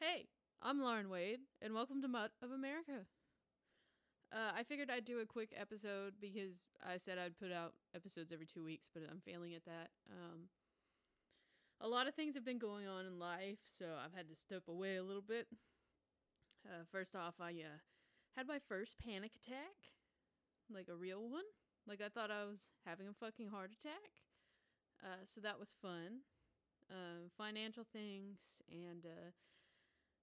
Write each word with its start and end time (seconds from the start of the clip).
Hey, 0.00 0.28
I'm 0.62 0.80
Lauren 0.80 1.10
Wade, 1.10 1.40
and 1.60 1.74
welcome 1.74 2.00
to 2.00 2.08
Mutt 2.08 2.30
of 2.42 2.52
America. 2.52 3.04
Uh, 4.32 4.52
I 4.56 4.62
figured 4.62 4.88
I'd 4.90 5.04
do 5.04 5.18
a 5.18 5.26
quick 5.26 5.52
episode 5.54 6.14
because 6.18 6.64
I 6.82 6.96
said 6.96 7.18
I'd 7.18 7.38
put 7.38 7.52
out 7.52 7.74
episodes 7.94 8.32
every 8.32 8.46
two 8.46 8.64
weeks, 8.64 8.88
but 8.90 9.02
I'm 9.10 9.20
failing 9.20 9.52
at 9.52 9.66
that. 9.66 9.90
Um, 10.10 10.48
a 11.82 11.86
lot 11.86 12.08
of 12.08 12.14
things 12.14 12.34
have 12.34 12.46
been 12.46 12.58
going 12.58 12.88
on 12.88 13.04
in 13.04 13.18
life, 13.18 13.58
so 13.68 13.84
I've 14.02 14.16
had 14.16 14.30
to 14.30 14.34
step 14.34 14.62
away 14.68 14.96
a 14.96 15.02
little 15.02 15.20
bit. 15.20 15.48
Uh, 16.64 16.84
first 16.90 17.14
off, 17.14 17.34
I 17.38 17.50
uh, 17.50 17.76
had 18.38 18.48
my 18.48 18.58
first 18.58 18.96
panic 18.98 19.32
attack, 19.36 19.92
like 20.72 20.88
a 20.88 20.96
real 20.96 21.28
one. 21.28 21.44
Like 21.86 22.00
I 22.00 22.08
thought 22.08 22.30
I 22.30 22.46
was 22.46 22.60
having 22.86 23.06
a 23.06 23.12
fucking 23.12 23.48
heart 23.48 23.72
attack. 23.78 24.16
Uh, 25.04 25.26
so 25.26 25.42
that 25.42 25.60
was 25.60 25.74
fun. 25.82 26.20
Uh, 26.90 27.28
financial 27.36 27.84
things 27.92 28.62
and 28.72 29.04
uh, 29.04 29.30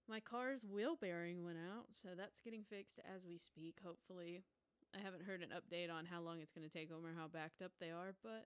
my 0.09 0.19
car's 0.19 0.65
wheel 0.65 0.97
bearing 0.99 1.43
went 1.43 1.57
out, 1.57 1.87
so 2.01 2.09
that's 2.17 2.39
getting 2.39 2.63
fixed 2.63 2.99
as 3.13 3.25
we 3.25 3.37
speak. 3.37 3.75
Hopefully, 3.85 4.43
I 4.95 4.99
haven't 4.99 5.23
heard 5.23 5.41
an 5.41 5.49
update 5.49 5.91
on 5.91 6.05
how 6.05 6.21
long 6.21 6.39
it's 6.39 6.51
going 6.51 6.67
to 6.67 6.73
take 6.73 6.89
them 6.89 7.05
or 7.05 7.13
how 7.17 7.27
backed 7.27 7.61
up 7.61 7.71
they 7.79 7.91
are, 7.91 8.13
but 8.23 8.45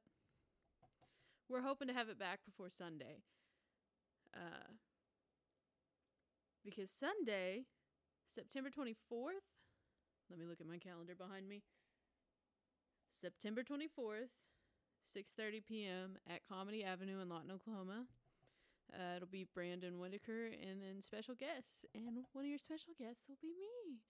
we're 1.50 1.62
hoping 1.62 1.88
to 1.88 1.94
have 1.94 2.10
it 2.10 2.18
back 2.18 2.40
before 2.46 2.70
Sunday. 2.70 3.22
Uh, 4.36 4.74
because 6.64 6.90
Sunday, 6.90 7.66
September 8.28 8.70
24th, 8.70 9.46
let 10.30 10.40
me 10.40 10.46
look 10.46 10.62
at 10.62 10.68
my 10.68 10.78
calendar 10.78 11.16
behind 11.16 11.48
me. 11.48 11.64
September 13.12 13.62
24th, 13.62 14.32
6:30 15.16 15.66
p.m. 15.68 16.18
at 16.28 16.42
Comedy 16.48 16.84
Avenue 16.84 17.20
in 17.20 17.30
Lawton, 17.30 17.52
Oklahoma. 17.52 18.06
Uh, 18.92 19.16
it'll 19.16 19.32
be 19.32 19.48
Brandon 19.56 20.00
Whitaker 20.00 20.52
and 20.52 20.84
then 20.84 21.02
special 21.02 21.36
guests, 21.36 21.88
and 21.96 22.04
one 22.34 22.44
of 22.44 22.50
your 22.50 22.60
special 22.60 22.92
guests 23.00 23.24
will 23.28 23.40
be 23.42 23.56
me. 23.56 24.04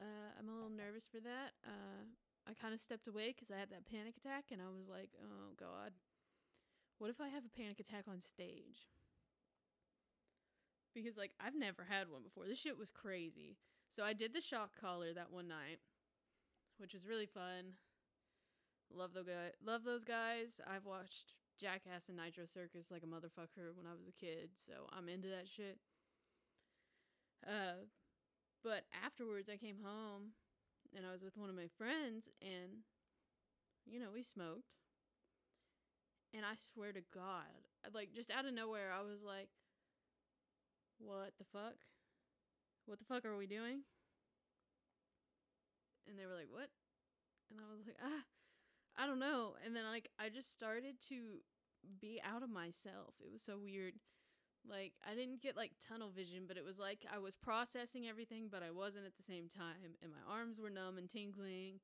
Uh, 0.00 0.32
I'm 0.38 0.48
a 0.48 0.54
little 0.54 0.72
nervous 0.72 1.06
for 1.06 1.20
that. 1.20 1.52
Uh, 1.60 2.08
I 2.48 2.54
kind 2.54 2.72
of 2.72 2.80
stepped 2.80 3.06
away 3.06 3.34
because 3.36 3.50
I 3.50 3.60
had 3.60 3.70
that 3.70 3.84
panic 3.84 4.16
attack, 4.16 4.48
and 4.50 4.60
I 4.60 4.72
was 4.72 4.88
like, 4.88 5.12
"Oh 5.20 5.52
God, 5.60 5.92
what 6.98 7.10
if 7.10 7.20
I 7.20 7.28
have 7.28 7.44
a 7.44 7.56
panic 7.56 7.80
attack 7.80 8.04
on 8.08 8.20
stage?" 8.20 8.88
Because 10.94 11.16
like 11.16 11.32
I've 11.38 11.54
never 11.54 11.84
had 11.84 12.08
one 12.08 12.22
before. 12.22 12.46
This 12.46 12.58
shit 12.58 12.78
was 12.78 12.90
crazy. 12.90 13.56
So 13.88 14.04
I 14.04 14.12
did 14.12 14.32
the 14.32 14.40
shock 14.40 14.72
collar 14.80 15.12
that 15.12 15.30
one 15.30 15.48
night, 15.48 15.78
which 16.78 16.94
was 16.94 17.06
really 17.06 17.26
fun. 17.26 17.76
Love 18.92 19.12
those 19.12 19.26
guys. 19.26 19.52
Love 19.64 19.84
those 19.84 20.04
guys. 20.04 20.60
I've 20.66 20.86
watched 20.86 21.34
Jackass 21.60 22.08
and 22.08 22.18
Nitro 22.18 22.46
Circus 22.46 22.90
like 22.90 23.02
a 23.02 23.06
motherfucker 23.06 23.74
when 23.74 23.86
I 23.86 23.94
was 23.94 24.08
a 24.08 24.12
kid, 24.12 24.50
so 24.54 24.88
I'm 24.90 25.08
into 25.08 25.28
that 25.28 25.48
shit. 25.48 25.78
Uh, 27.46 27.86
but 28.62 28.84
afterwards, 29.04 29.48
I 29.50 29.56
came 29.56 29.78
home 29.82 30.32
and 30.96 31.04
I 31.06 31.12
was 31.12 31.22
with 31.22 31.36
one 31.36 31.50
of 31.50 31.56
my 31.56 31.68
friends, 31.78 32.30
and 32.40 32.84
you 33.86 34.00
know 34.00 34.10
we 34.14 34.22
smoked. 34.22 34.72
And 36.32 36.44
I 36.44 36.54
swear 36.56 36.92
to 36.92 37.02
God, 37.14 37.68
like 37.94 38.12
just 38.14 38.30
out 38.30 38.46
of 38.46 38.54
nowhere, 38.54 38.90
I 38.92 39.02
was 39.02 39.22
like, 39.22 39.48
"What 40.98 41.34
the 41.38 41.44
fuck? 41.44 41.76
What 42.86 42.98
the 42.98 43.04
fuck 43.04 43.24
are 43.24 43.36
we 43.36 43.46
doing?" 43.46 43.82
And 46.08 46.18
they 46.18 46.26
were 46.26 46.34
like, 46.34 46.50
"What?" 46.50 46.70
And 47.50 47.60
I 47.60 47.76
was 47.76 47.86
like, 47.86 47.98
"Ah." 48.02 48.24
I 48.96 49.06
don't 49.06 49.18
know. 49.18 49.54
And 49.64 49.74
then 49.74 49.84
like 49.90 50.08
I 50.18 50.28
just 50.28 50.52
started 50.52 50.96
to 51.08 51.40
be 52.00 52.20
out 52.24 52.42
of 52.42 52.50
myself. 52.50 53.14
It 53.20 53.32
was 53.32 53.42
so 53.42 53.58
weird. 53.62 53.94
Like 54.68 54.92
I 55.08 55.14
didn't 55.14 55.42
get 55.42 55.56
like 55.56 55.72
tunnel 55.86 56.10
vision, 56.10 56.44
but 56.46 56.56
it 56.56 56.64
was 56.64 56.78
like 56.78 57.00
I 57.12 57.18
was 57.18 57.36
processing 57.36 58.06
everything, 58.08 58.48
but 58.50 58.62
I 58.62 58.70
wasn't 58.70 59.06
at 59.06 59.16
the 59.16 59.22
same 59.22 59.48
time. 59.48 59.98
And 60.02 60.10
my 60.10 60.32
arms 60.32 60.60
were 60.60 60.70
numb 60.70 60.98
and 60.98 61.10
tingling 61.10 61.80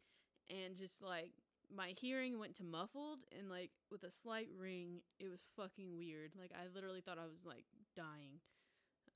and 0.48 0.76
just 0.76 1.02
like 1.02 1.32
my 1.74 1.94
hearing 2.00 2.38
went 2.38 2.56
to 2.56 2.64
muffled 2.64 3.20
and 3.36 3.48
like 3.50 3.70
with 3.90 4.02
a 4.02 4.10
slight 4.10 4.48
ring. 4.58 5.02
It 5.18 5.30
was 5.30 5.48
fucking 5.56 5.96
weird. 5.96 6.32
Like 6.38 6.52
I 6.54 6.72
literally 6.74 7.00
thought 7.00 7.18
I 7.18 7.30
was 7.30 7.44
like 7.44 7.64
dying. 7.96 8.40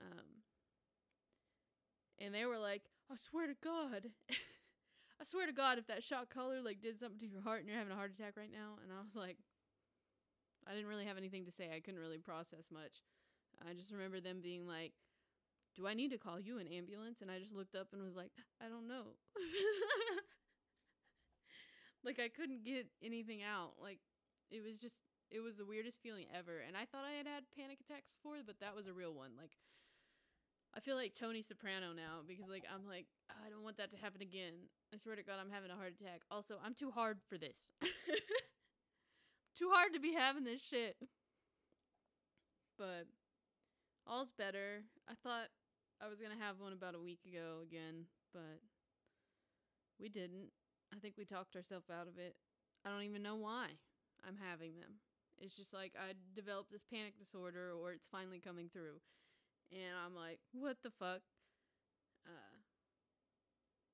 Um 0.00 0.42
and 2.20 2.32
they 2.34 2.46
were 2.46 2.58
like, 2.58 2.82
"I 3.10 3.16
swear 3.16 3.46
to 3.48 3.54
God." 3.62 4.10
I 5.20 5.24
swear 5.24 5.46
to 5.46 5.52
God, 5.52 5.78
if 5.78 5.86
that 5.86 6.02
shock 6.02 6.32
collar 6.32 6.60
like 6.60 6.80
did 6.80 6.98
something 6.98 7.20
to 7.20 7.26
your 7.26 7.42
heart 7.42 7.60
and 7.60 7.68
you're 7.68 7.78
having 7.78 7.92
a 7.92 7.96
heart 7.96 8.12
attack 8.18 8.36
right 8.36 8.52
now, 8.52 8.78
and 8.82 8.92
I 8.92 9.02
was 9.04 9.14
like, 9.14 9.36
I 10.66 10.72
didn't 10.72 10.88
really 10.88 11.04
have 11.04 11.18
anything 11.18 11.44
to 11.44 11.52
say. 11.52 11.70
I 11.74 11.80
couldn't 11.80 12.00
really 12.00 12.18
process 12.18 12.66
much. 12.72 13.02
I 13.68 13.74
just 13.74 13.92
remember 13.92 14.20
them 14.20 14.40
being 14.42 14.66
like, 14.66 14.92
"Do 15.74 15.86
I 15.86 15.94
need 15.94 16.10
to 16.10 16.18
call 16.18 16.40
you 16.40 16.58
an 16.58 16.66
ambulance?" 16.66 17.22
And 17.22 17.30
I 17.30 17.38
just 17.38 17.54
looked 17.54 17.74
up 17.74 17.88
and 17.92 18.02
was 18.02 18.16
like, 18.16 18.32
"I 18.60 18.68
don't 18.68 18.88
know." 18.88 19.14
like 22.04 22.20
I 22.20 22.28
couldn't 22.28 22.64
get 22.64 22.88
anything 23.02 23.42
out. 23.42 23.74
Like 23.80 24.00
it 24.50 24.62
was 24.62 24.80
just 24.80 25.02
it 25.30 25.40
was 25.40 25.56
the 25.56 25.64
weirdest 25.64 26.02
feeling 26.02 26.26
ever. 26.34 26.60
And 26.66 26.76
I 26.76 26.84
thought 26.84 27.04
I 27.04 27.16
had 27.16 27.26
had 27.26 27.44
panic 27.56 27.78
attacks 27.80 28.10
before, 28.10 28.36
but 28.44 28.60
that 28.60 28.76
was 28.76 28.86
a 28.86 28.92
real 28.92 29.14
one. 29.14 29.30
Like 29.38 29.52
I 30.76 30.80
feel 30.80 30.96
like 30.96 31.14
Tony 31.14 31.42
Soprano 31.42 31.92
now 31.94 32.26
because 32.26 32.48
like 32.50 32.64
I'm 32.72 32.86
like 32.86 33.06
oh, 33.30 33.42
I 33.46 33.50
don't 33.50 33.62
want 33.62 33.76
that 33.78 33.92
to 33.92 33.96
happen 33.96 34.22
again. 34.22 34.54
I 34.92 34.98
swear 34.98 35.16
to 35.16 35.22
God, 35.22 35.36
I'm 35.40 35.50
having 35.50 35.70
a 35.70 35.76
heart 35.76 35.94
attack. 36.00 36.22
Also, 36.30 36.56
I'm 36.64 36.74
too 36.74 36.90
hard 36.90 37.18
for 37.28 37.38
this. 37.38 37.72
too 39.58 39.70
hard 39.72 39.94
to 39.94 40.00
be 40.00 40.12
having 40.12 40.44
this 40.44 40.60
shit. 40.60 40.96
But 42.76 43.06
all's 44.06 44.32
better. 44.36 44.82
I 45.08 45.14
thought 45.22 45.46
I 46.02 46.08
was 46.08 46.20
gonna 46.20 46.40
have 46.40 46.58
one 46.58 46.72
about 46.72 46.96
a 46.96 47.00
week 47.00 47.20
ago 47.26 47.62
again, 47.62 48.06
but 48.32 48.58
we 50.00 50.08
didn't. 50.08 50.50
I 50.92 50.98
think 50.98 51.14
we 51.16 51.24
talked 51.24 51.54
ourselves 51.54 51.88
out 51.88 52.08
of 52.08 52.18
it. 52.18 52.34
I 52.84 52.90
don't 52.90 53.02
even 53.02 53.22
know 53.22 53.36
why 53.36 53.78
I'm 54.26 54.36
having 54.36 54.74
them. 54.74 54.98
It's 55.38 55.56
just 55.56 55.72
like 55.72 55.94
I 55.96 56.14
developed 56.34 56.70
this 56.70 56.84
panic 56.84 57.18
disorder 57.18 57.72
or 57.72 57.92
it's 57.92 58.06
finally 58.10 58.38
coming 58.38 58.68
through. 58.72 58.98
And 59.74 59.94
I'm 60.04 60.14
like, 60.14 60.40
what 60.52 60.78
the 60.82 60.90
fuck? 60.90 61.20
Uh 62.26 62.30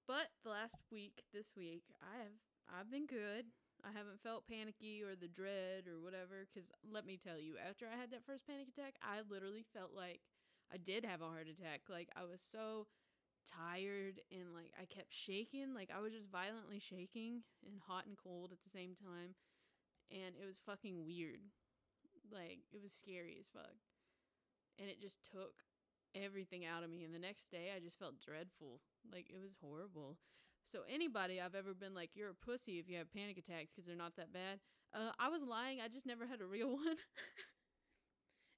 but 0.06 0.28
the 0.42 0.50
last 0.50 0.82
week, 0.90 1.22
this 1.32 1.52
week, 1.56 1.84
I 2.02 2.18
have 2.18 2.36
I've 2.68 2.90
been 2.90 3.06
good. 3.06 3.46
I 3.82 3.92
haven't 3.96 4.20
felt 4.22 4.46
panicky 4.46 5.02
or 5.02 5.16
the 5.16 5.28
dread 5.28 5.88
or 5.88 6.00
whatever 6.00 6.46
cuz 6.52 6.70
let 6.84 7.06
me 7.06 7.16
tell 7.16 7.38
you, 7.38 7.56
after 7.58 7.86
I 7.88 7.96
had 7.96 8.10
that 8.10 8.24
first 8.26 8.46
panic 8.46 8.68
attack, 8.68 8.96
I 9.02 9.22
literally 9.22 9.64
felt 9.72 9.92
like 9.94 10.20
I 10.72 10.76
did 10.76 11.04
have 11.04 11.22
a 11.22 11.28
heart 11.28 11.48
attack. 11.48 11.82
Like 11.88 12.10
I 12.14 12.24
was 12.24 12.40
so 12.42 12.86
tired 13.46 14.20
and 14.32 14.54
like 14.54 14.72
I 14.80 14.86
kept 14.86 15.12
shaking, 15.14 15.74
like 15.74 15.90
I 15.90 16.00
was 16.00 16.12
just 16.12 16.28
violently 16.30 16.80
shaking 16.80 17.42
and 17.66 17.80
hot 17.80 18.06
and 18.06 18.16
cold 18.18 18.52
at 18.52 18.62
the 18.62 18.70
same 18.70 18.96
time. 18.96 19.34
And 20.10 20.36
it 20.40 20.46
was 20.46 20.60
fucking 20.66 21.04
weird. 21.06 21.40
Like 22.32 22.60
it 22.72 22.82
was 22.82 22.92
scary 22.92 23.38
as 23.40 23.48
fuck. 23.52 23.76
And 24.78 24.88
it 24.88 25.00
just 25.00 25.22
took 25.30 25.54
everything 26.14 26.64
out 26.64 26.82
of 26.82 26.90
me 26.90 27.04
and 27.04 27.14
the 27.14 27.18
next 27.18 27.50
day 27.50 27.70
I 27.74 27.80
just 27.80 27.98
felt 27.98 28.20
dreadful 28.20 28.80
like 29.12 29.30
it 29.30 29.40
was 29.40 29.56
horrible. 29.60 30.18
So 30.64 30.80
anybody 30.88 31.40
I've 31.40 31.54
ever 31.54 31.74
been 31.74 31.94
like, 31.94 32.10
you're 32.14 32.30
a 32.30 32.34
pussy 32.34 32.78
if 32.78 32.88
you 32.88 32.98
have 32.98 33.12
panic 33.12 33.38
attacks 33.38 33.72
because 33.72 33.86
they're 33.86 33.96
not 33.96 34.16
that 34.16 34.32
bad. 34.32 34.60
Uh, 34.94 35.10
I 35.18 35.28
was 35.28 35.42
lying. 35.42 35.80
I 35.80 35.88
just 35.88 36.06
never 36.06 36.26
had 36.26 36.40
a 36.40 36.46
real 36.46 36.68
one. 36.74 36.96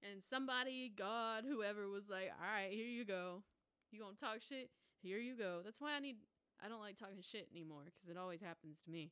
and 0.03 0.23
somebody, 0.23 0.93
God, 0.97 1.45
whoever 1.47 1.89
was 1.89 2.09
like, 2.09 2.31
all 2.39 2.53
right, 2.53 2.73
here 2.73 2.87
you 2.87 3.05
go. 3.05 3.43
You 3.91 4.01
gonna 4.01 4.17
talk 4.17 4.43
shit? 4.43 4.71
Here 5.03 5.19
you 5.19 5.37
go. 5.37 5.61
That's 5.65 5.81
why 5.81 5.95
I 5.95 6.01
need. 6.01 6.17
I 6.65 6.69
don't 6.69 6.81
like 6.81 6.97
talking 6.97 7.23
shit 7.23 7.49
anymore 7.51 7.85
because 7.87 8.09
it 8.09 8.17
always 8.17 8.41
happens 8.41 8.79
to 8.85 8.91
me. 8.91 9.11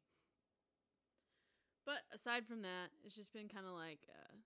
But 1.84 2.02
aside 2.14 2.46
from 2.46 2.62
that, 2.62 2.90
it's 3.04 3.16
just 3.16 3.32
been 3.32 3.48
kind 3.48 3.66
of 3.66 3.72
like 3.72 3.98
uh, 4.08 4.36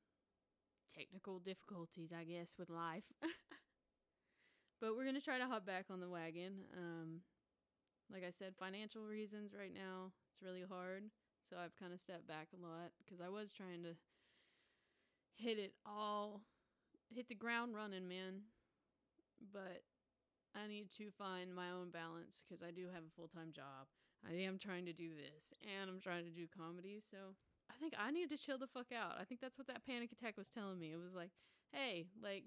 technical 0.96 1.38
difficulties, 1.38 2.10
I 2.16 2.24
guess, 2.24 2.54
with 2.58 2.70
life. 2.70 3.04
But 4.80 4.96
we're 4.96 5.10
to 5.10 5.20
try 5.20 5.38
to 5.38 5.46
hop 5.46 5.66
back 5.66 5.86
on 5.90 6.00
the 6.00 6.08
wagon. 6.08 6.66
Um, 6.76 7.20
like 8.12 8.24
I 8.24 8.30
said, 8.30 8.54
financial 8.58 9.06
reasons 9.06 9.54
right 9.58 9.72
now, 9.72 10.12
it's 10.30 10.42
really 10.42 10.64
hard. 10.68 11.04
So 11.48 11.56
I've 11.62 11.76
kind 11.76 11.92
of 11.92 12.00
stepped 12.00 12.26
back 12.26 12.48
a 12.52 12.60
lot 12.60 12.92
because 13.04 13.20
I 13.20 13.28
was 13.28 13.52
trying 13.52 13.82
to 13.82 13.96
hit 15.36 15.58
it 15.58 15.74
all, 15.84 16.42
hit 17.14 17.28
the 17.28 17.34
ground 17.34 17.74
running, 17.74 18.08
man. 18.08 18.48
But 19.52 19.82
I 20.54 20.68
need 20.68 20.90
to 20.98 21.10
find 21.10 21.54
my 21.54 21.70
own 21.70 21.90
balance 21.90 22.42
because 22.42 22.62
I 22.62 22.70
do 22.70 22.86
have 22.92 23.02
a 23.02 23.14
full 23.16 23.28
time 23.28 23.52
job. 23.52 23.90
I 24.24 24.32
am 24.40 24.58
trying 24.58 24.86
to 24.86 24.92
do 24.92 25.10
this 25.10 25.52
and 25.60 25.90
I'm 25.90 26.00
trying 26.00 26.24
to 26.24 26.30
do 26.30 26.46
comedy. 26.48 27.00
So 27.00 27.36
I 27.70 27.74
think 27.78 27.94
I 27.98 28.10
need 28.10 28.30
to 28.30 28.38
chill 28.38 28.58
the 28.58 28.66
fuck 28.66 28.88
out. 28.94 29.16
I 29.20 29.24
think 29.24 29.40
that's 29.40 29.58
what 29.58 29.66
that 29.66 29.84
panic 29.84 30.12
attack 30.12 30.36
was 30.36 30.48
telling 30.48 30.78
me. 30.78 30.92
It 30.92 31.00
was 31.02 31.14
like, 31.14 31.30
hey, 31.72 32.06
like, 32.22 32.44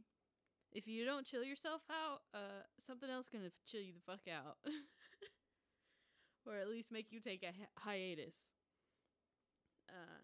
if 0.71 0.87
you 0.87 1.05
don't 1.05 1.25
chill 1.25 1.43
yourself 1.43 1.81
out, 1.89 2.21
uh, 2.33 2.63
something 2.79 3.09
else 3.09 3.29
gonna 3.29 3.51
chill 3.65 3.81
you 3.81 3.93
the 3.93 4.01
fuck 4.11 4.21
out, 4.31 4.57
or 6.45 6.55
at 6.57 6.69
least 6.69 6.91
make 6.91 7.11
you 7.11 7.19
take 7.19 7.43
a 7.43 7.47
hi- 7.47 7.91
hiatus. 7.91 8.35
Uh, 9.89 10.21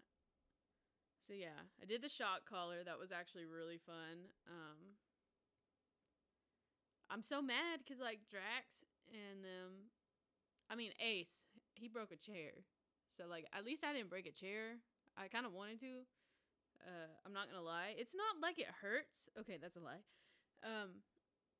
so 1.26 1.32
yeah, 1.32 1.64
I 1.80 1.86
did 1.86 2.02
the 2.02 2.08
shock 2.08 2.44
collar. 2.48 2.84
That 2.84 2.98
was 2.98 3.10
actually 3.12 3.46
really 3.46 3.78
fun. 3.78 4.28
Um, 4.46 4.96
I'm 7.10 7.22
so 7.22 7.40
mad 7.40 7.80
because 7.80 8.00
like 8.00 8.20
Drax 8.30 8.84
and 9.08 9.44
them, 9.44 9.90
I 10.68 10.76
mean 10.76 10.92
Ace, 11.00 11.44
he 11.74 11.88
broke 11.88 12.12
a 12.12 12.16
chair. 12.16 12.64
So 13.06 13.24
like 13.28 13.46
at 13.56 13.64
least 13.64 13.84
I 13.84 13.92
didn't 13.92 14.10
break 14.10 14.26
a 14.26 14.32
chair. 14.32 14.80
I 15.16 15.28
kind 15.28 15.46
of 15.46 15.52
wanted 15.52 15.80
to. 15.80 16.04
Uh, 16.84 17.08
I'm 17.24 17.32
not 17.32 17.48
gonna 17.48 17.64
lie. 17.64 17.94
It's 17.96 18.14
not 18.14 18.42
like 18.42 18.58
it 18.58 18.68
hurts. 18.82 19.28
Okay, 19.40 19.58
that's 19.60 19.76
a 19.76 19.80
lie. 19.80 20.04
Um, 20.64 21.02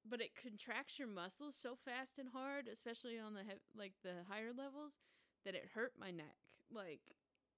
but 0.08 0.20
it 0.20 0.30
contracts 0.40 0.98
your 0.98 1.08
muscles 1.08 1.56
so 1.56 1.76
fast 1.76 2.18
and 2.18 2.28
hard, 2.28 2.68
especially 2.68 3.18
on 3.18 3.34
the 3.34 3.40
he- 3.40 3.78
like 3.78 3.92
the 4.02 4.24
higher 4.28 4.52
levels, 4.56 5.00
that 5.44 5.54
it 5.54 5.70
hurt 5.74 5.92
my 5.98 6.10
neck. 6.10 6.36
Like, 6.72 7.00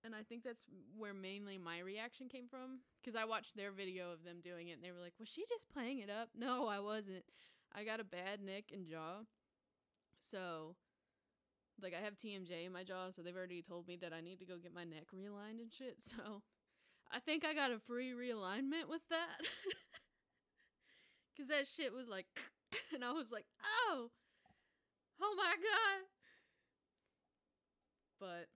and 0.05 0.15
I 0.15 0.23
think 0.23 0.45
that's 0.45 0.67
where 0.97 1.15
mainly 1.15 1.59
my 1.59 1.81
reaction 1.81 2.29
came 2.29 2.49
from 2.49 2.81
because 3.01 3.17
I 3.17 3.25
watched 3.25 3.57
their 3.57 3.73
video 3.73 4.13
of 4.13 4.25
them 4.25 4.41
doing 4.43 4.69
it, 4.69 4.73
and 4.75 4.85
they 4.85 4.93
were 4.93 5.01
like, 5.01 5.15
"Was 5.19 5.29
she 5.29 5.45
just 5.49 5.69
playing 5.69 6.01
it 6.01 6.11
up?" 6.11 6.31
No, 6.37 6.67
I 6.69 6.81
wasn't. 6.81 7.25
I 7.75 7.85
got 7.85 8.01
a 8.01 8.05
bad 8.05 8.41
neck 8.41 8.65
and 8.73 8.87
jaw, 8.87 9.25
so 10.19 10.77
like 11.83 11.95
I 11.95 12.03
have 12.03 12.17
TMJ 12.17 12.65
in 12.65 12.73
my 12.73 12.85
jaw, 12.85 13.11
so 13.11 13.23
they've 13.23 13.37
already 13.37 13.63
told 13.63 13.87
me 13.87 13.97
that 13.97 14.13
I 14.13 14.21
need 14.21 14.39
to 14.39 14.47
go 14.47 14.57
get 14.59 14.75
my 14.75 14.85
neck 14.85 15.07
realigned 15.15 15.61
and 15.61 15.73
shit. 15.73 15.97
So 16.01 16.43
I 17.13 17.21
think 17.21 17.45
I 17.45 17.55
got 17.55 17.71
a 17.71 17.79
free 17.79 18.13
realignment 18.13 18.89
with 18.89 19.03
that. 19.11 19.39
Cause 21.37 21.49
that 21.49 21.69
shit 21.69 21.93
was 21.93 22.09
like 22.09 22.27
and 22.95 23.05
I 23.05 23.13
was 23.13 23.31
like, 23.31 23.45
oh 23.89 24.11
Oh 25.21 25.35
my 25.37 25.55
god. 25.57 26.01
But 28.21 28.49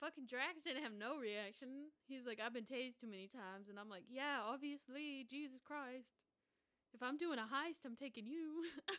fucking 0.00 0.26
Drax 0.26 0.62
didn't 0.62 0.82
have 0.82 0.92
no 0.92 1.18
reaction. 1.18 1.90
He's 2.06 2.26
like, 2.26 2.40
I've 2.44 2.54
been 2.54 2.64
tased 2.64 3.00
too 3.00 3.10
many 3.10 3.28
times 3.28 3.68
and 3.68 3.78
I'm 3.78 3.88
like, 3.88 4.04
Yeah, 4.08 4.40
obviously, 4.46 5.26
Jesus 5.28 5.60
Christ. 5.60 6.14
If 6.94 7.02
I'm 7.02 7.16
doing 7.16 7.38
a 7.38 7.42
heist, 7.42 7.84
I'm 7.84 7.96
taking 7.96 8.26
you. 8.26 8.64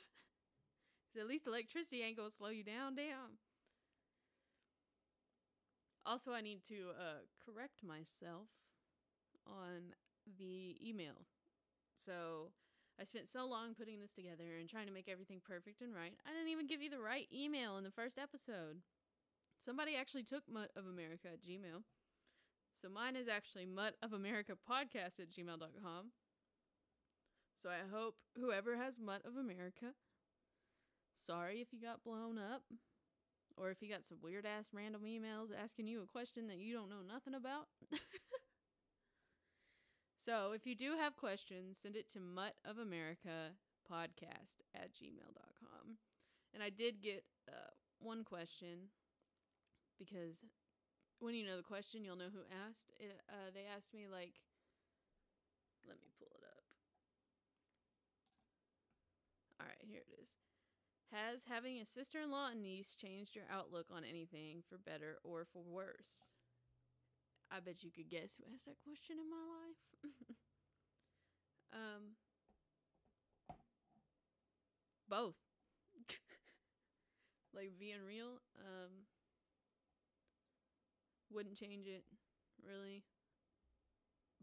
Because 1.15 1.27
at 1.27 1.29
least 1.29 1.47
electricity 1.47 2.01
ain't 2.01 2.17
gonna 2.17 2.29
slow 2.29 2.49
you 2.49 2.65
down. 2.65 2.95
Damn. 2.95 3.39
Also, 6.05 6.33
I 6.33 6.41
need 6.41 6.59
to 6.67 6.91
uh, 6.99 7.23
correct 7.39 7.83
myself 7.83 8.49
on 9.47 9.95
the 10.37 10.75
email. 10.85 11.25
So, 11.95 12.51
I 12.99 13.03
spent 13.03 13.27
so 13.27 13.45
long 13.45 13.73
putting 13.73 13.99
this 13.99 14.13
together 14.13 14.57
and 14.59 14.69
trying 14.69 14.87
to 14.87 14.93
make 14.93 15.09
everything 15.09 15.41
perfect 15.45 15.81
and 15.81 15.93
right. 15.93 16.13
I 16.25 16.31
didn't 16.31 16.51
even 16.51 16.67
give 16.67 16.81
you 16.81 16.89
the 16.89 16.99
right 16.99 17.27
email 17.33 17.77
in 17.77 17.83
the 17.83 17.91
first 17.91 18.17
episode. 18.17 18.81
Somebody 19.63 19.95
actually 19.95 20.23
took 20.23 20.43
Mutt 20.49 20.71
of 20.75 20.85
America 20.85 21.27
at 21.33 21.41
Gmail. 21.41 21.83
So 22.73 22.89
mine 22.89 23.15
is 23.15 23.27
actually 23.27 23.65
Mutt 23.65 23.95
of 24.01 24.13
America 24.13 24.53
podcast 24.69 25.19
at 25.19 25.31
gmail.com. 25.31 26.11
So 27.57 27.69
I 27.69 27.89
hope 27.91 28.15
whoever 28.37 28.75
has 28.77 28.99
Mutt 28.99 29.25
of 29.25 29.37
America 29.37 29.93
sorry 31.15 31.61
if 31.61 31.71
you 31.71 31.81
got 31.81 32.03
blown 32.03 32.37
up 32.37 32.63
or 33.57 33.71
if 33.71 33.81
you 33.81 33.89
got 33.89 34.05
some 34.05 34.17
weird 34.21 34.45
ass 34.45 34.67
random 34.73 35.03
emails 35.03 35.49
asking 35.57 35.87
you 35.87 36.01
a 36.03 36.05
question 36.05 36.47
that 36.47 36.57
you 36.57 36.73
don't 36.73 36.89
know 36.89 37.01
nothing 37.07 37.33
about. 37.33 37.67
so 40.25 40.53
if 40.55 40.65
you 40.65 40.73
do 40.73 40.97
have 40.99 41.15
questions, 41.15 41.77
send 41.77 41.95
it 41.95 42.09
to 42.13 42.19
mutt 42.19 42.55
of 42.65 42.79
America 42.79 43.53
podcast 43.85 44.65
at 44.73 44.89
gmail.com. 44.91 45.97
And 46.51 46.63
I 46.63 46.69
did 46.69 47.01
get 47.03 47.23
uh, 47.47 47.69
one 47.99 48.23
question 48.23 48.89
because 49.99 50.43
when 51.19 51.35
you 51.35 51.45
know 51.45 51.57
the 51.57 51.63
question, 51.63 52.03
you'll 52.03 52.17
know 52.17 52.33
who 52.33 52.41
asked. 52.67 52.91
It, 52.99 53.13
uh, 53.29 53.51
they 53.53 53.65
asked 53.69 53.93
me, 53.93 54.07
like, 54.11 54.33
let 55.87 55.97
me 55.97 56.09
pull 56.17 56.31
it 56.33 56.43
up. 56.43 56.63
All 59.59 59.67
right, 59.67 59.87
here 59.87 60.01
it 60.01 60.21
is. 60.23 60.29
Has 61.11 61.43
having 61.47 61.77
a 61.77 61.85
sister 61.85 62.19
in 62.19 62.31
law 62.31 62.49
and 62.51 62.63
niece 62.63 62.95
changed 62.95 63.35
your 63.35 63.45
outlook 63.51 63.85
on 63.95 64.03
anything 64.03 64.63
for 64.67 64.77
better 64.79 65.19
or 65.23 65.45
for 65.45 65.61
worse? 65.61 66.34
I 67.51 67.59
bet 67.59 67.83
you 67.83 67.91
could 67.91 68.09
guess 68.09 68.35
who 68.37 68.43
asked 68.53 68.65
that 68.65 68.81
question 68.83 69.17
in 69.19 69.29
my 69.29 69.37
life. 69.37 69.81
um, 71.73 72.15
both. 75.09 75.35
like 77.53 77.71
being 77.79 78.03
real, 78.05 78.39
um, 78.59 79.05
wouldn't 81.31 81.57
change 81.57 81.87
it 81.87 82.03
really. 82.65 83.03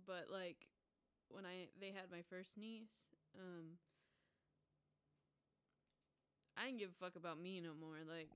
But 0.07 0.27
like 0.31 0.69
when 1.29 1.47
I 1.47 1.69
they 1.81 1.89
had 1.89 2.11
my 2.11 2.23
first 2.29 2.57
niece, 2.59 2.93
um, 3.39 3.79
I 6.57 6.67
didn't 6.67 6.79
give 6.79 6.91
a 6.91 7.05
fuck 7.05 7.17
about 7.17 7.41
me 7.41 7.61
no 7.61 7.73
more. 7.75 7.99
Like, 8.09 8.31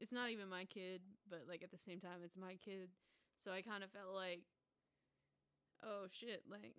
it's 0.00 0.12
not 0.12 0.30
even 0.30 0.48
my 0.48 0.64
kid, 0.64 1.02
but 1.28 1.44
like 1.48 1.62
at 1.62 1.70
the 1.70 1.78
same 1.78 2.00
time, 2.00 2.20
it's 2.24 2.36
my 2.36 2.56
kid. 2.64 2.90
So 3.38 3.52
I 3.52 3.62
kind 3.62 3.84
of 3.84 3.90
felt 3.90 4.14
like, 4.14 4.40
oh 5.84 6.06
shit, 6.10 6.42
like, 6.50 6.74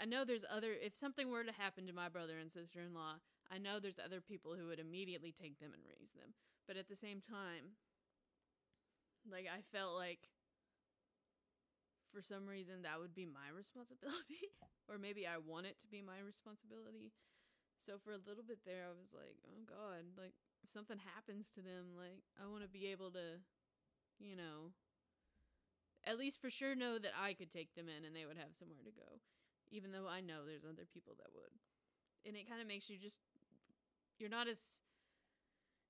I 0.00 0.06
know 0.06 0.24
there's 0.24 0.44
other, 0.50 0.72
if 0.72 0.96
something 0.96 1.28
were 1.28 1.44
to 1.44 1.52
happen 1.52 1.86
to 1.86 1.92
my 1.92 2.08
brother 2.08 2.38
and 2.38 2.50
sister 2.50 2.80
in 2.80 2.94
law, 2.94 3.20
I 3.50 3.58
know 3.58 3.80
there's 3.80 3.98
other 3.98 4.20
people 4.20 4.54
who 4.54 4.68
would 4.68 4.78
immediately 4.78 5.32
take 5.32 5.58
them 5.58 5.72
and 5.74 5.82
raise 5.84 6.12
them. 6.12 6.34
But 6.66 6.76
at 6.76 6.88
the 6.88 6.96
same 6.96 7.20
time, 7.20 7.76
like, 9.28 9.46
I 9.50 9.60
felt 9.76 9.94
like 9.94 10.30
for 12.12 12.22
some 12.22 12.46
reason 12.46 12.82
that 12.82 12.98
would 12.98 13.14
be 13.14 13.26
my 13.26 13.50
responsibility. 13.56 14.50
or 14.90 14.98
maybe 14.98 15.26
I 15.26 15.38
want 15.38 15.66
it 15.66 15.78
to 15.80 15.88
be 15.88 16.02
my 16.02 16.18
responsibility. 16.24 17.14
So 17.78 17.96
for 17.96 18.12
a 18.12 18.20
little 18.26 18.44
bit 18.44 18.60
there, 18.66 18.84
I 18.84 18.92
was 18.92 19.14
like, 19.14 19.40
oh 19.48 19.64
God, 19.64 20.04
like 20.18 20.34
if 20.60 20.68
something 20.68 21.00
happens 21.00 21.48
to 21.56 21.62
them, 21.62 21.96
like 21.96 22.26
I 22.36 22.50
want 22.50 22.62
to 22.62 22.68
be 22.68 22.90
able 22.92 23.10
to, 23.16 23.40
you 24.18 24.36
know, 24.36 24.76
at 26.06 26.18
least 26.18 26.40
for 26.40 26.50
sure 26.50 26.74
know 26.74 26.98
that 26.98 27.12
I 27.12 27.34
could 27.34 27.50
take 27.50 27.74
them 27.74 27.88
in 27.88 28.04
and 28.04 28.14
they 28.14 28.24
would 28.24 28.38
have 28.38 28.56
somewhere 28.56 28.84
to 28.84 28.92
go, 28.92 29.20
even 29.70 29.92
though 29.92 30.08
I 30.08 30.20
know 30.20 30.46
there's 30.46 30.64
other 30.64 30.88
people 30.88 31.14
that 31.18 31.34
would. 31.34 31.52
And 32.24 32.36
it 32.36 32.48
kind 32.48 32.60
of 32.60 32.68
makes 32.68 32.88
you 32.88 32.96
just, 32.96 33.20
you're 34.18 34.32
not 34.32 34.48
as 34.48 34.80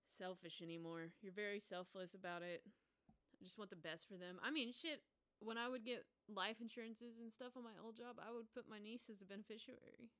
selfish 0.06 0.62
anymore. 0.62 1.10
You're 1.22 1.34
very 1.34 1.60
selfless 1.60 2.14
about 2.14 2.42
it. 2.42 2.62
I 2.66 3.44
just 3.44 3.58
want 3.58 3.70
the 3.70 3.76
best 3.76 4.06
for 4.06 4.18
them. 4.18 4.38
I 4.42 4.50
mean, 4.50 4.72
shit, 4.72 5.02
when 5.40 5.56
I 5.56 5.68
would 5.68 5.84
get 5.84 6.04
life 6.28 6.60
insurances 6.60 7.18
and 7.18 7.32
stuff 7.32 7.56
on 7.56 7.64
my 7.64 7.74
old 7.82 7.96
job, 7.96 8.20
I 8.20 8.30
would 8.30 8.52
put 8.52 8.68
my 8.68 8.78
niece 8.78 9.08
as 9.10 9.22
a 9.22 9.26
beneficiary. 9.26 10.12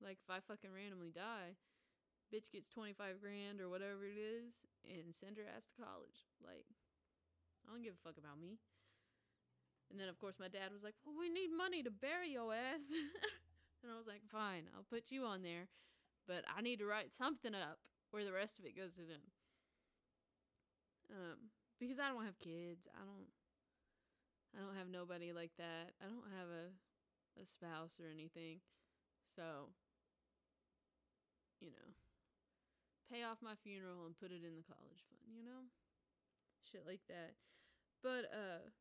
Like 0.00 0.18
if 0.22 0.30
I 0.30 0.40
fucking 0.40 0.72
randomly 0.72 1.10
die, 1.10 1.58
bitch 2.32 2.48
gets 2.48 2.70
25 2.70 3.20
grand 3.20 3.60
or 3.60 3.68
whatever 3.68 4.06
it 4.06 4.16
is 4.16 4.64
and 4.86 5.12
send 5.12 5.36
her 5.36 5.44
ass 5.44 5.66
to 5.66 5.76
college. 5.76 6.30
Like 6.40 6.64
I 7.66 7.72
don't 7.74 7.82
give 7.82 7.98
a 7.98 8.04
fuck 8.06 8.16
about 8.16 8.40
me. 8.40 8.62
And 9.90 9.98
then 9.98 10.08
of 10.08 10.18
course 10.18 10.38
my 10.38 10.48
dad 10.48 10.72
was 10.72 10.82
like, 10.82 10.94
"Well, 11.04 11.16
we 11.18 11.28
need 11.28 11.50
money 11.50 11.82
to 11.82 11.90
bury 11.90 12.30
your 12.30 12.54
ass." 12.54 12.90
and 13.82 13.90
I 13.92 13.96
was 13.96 14.06
like, 14.06 14.22
"Fine, 14.30 14.70
I'll 14.74 14.86
put 14.88 15.10
you 15.10 15.24
on 15.24 15.42
there, 15.42 15.68
but 16.26 16.44
I 16.46 16.62
need 16.62 16.78
to 16.78 16.86
write 16.86 17.12
something 17.12 17.54
up 17.54 17.78
where 18.10 18.24
the 18.24 18.32
rest 18.32 18.58
of 18.58 18.64
it 18.64 18.76
goes 18.76 18.94
to 18.94 19.02
them." 19.02 19.22
Um 21.10 21.50
because 21.78 21.98
I 21.98 22.08
don't 22.08 22.24
have 22.24 22.38
kids. 22.38 22.86
I 22.94 23.04
don't 23.04 23.30
I 24.54 24.64
don't 24.64 24.76
have 24.76 24.88
nobody 24.88 25.32
like 25.32 25.52
that. 25.58 25.92
I 26.00 26.06
don't 26.06 26.30
have 26.38 26.48
a 26.48 26.70
a 27.40 27.46
spouse 27.46 27.98
or 28.00 28.10
anything. 28.10 28.60
So 29.34 29.70
you 31.60 31.68
know, 31.68 31.92
pay 33.12 33.22
off 33.22 33.44
my 33.44 33.54
funeral 33.62 34.08
and 34.08 34.16
put 34.16 34.32
it 34.32 34.40
in 34.46 34.56
the 34.56 34.64
college 34.64 35.04
fund, 35.10 35.28
you 35.36 35.44
know? 35.44 35.68
Shit 36.64 36.88
like 36.88 37.04
that. 37.08 37.36
But, 38.02 38.32
uh, 38.32 38.72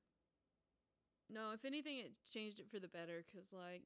no, 1.29 1.51
if 1.53 1.63
anything, 1.65 1.97
it 1.99 2.11
changed 2.31 2.59
it 2.59 2.69
for 2.71 2.79
the 2.79 2.87
better 2.87 3.23
because, 3.25 3.53
like, 3.53 3.83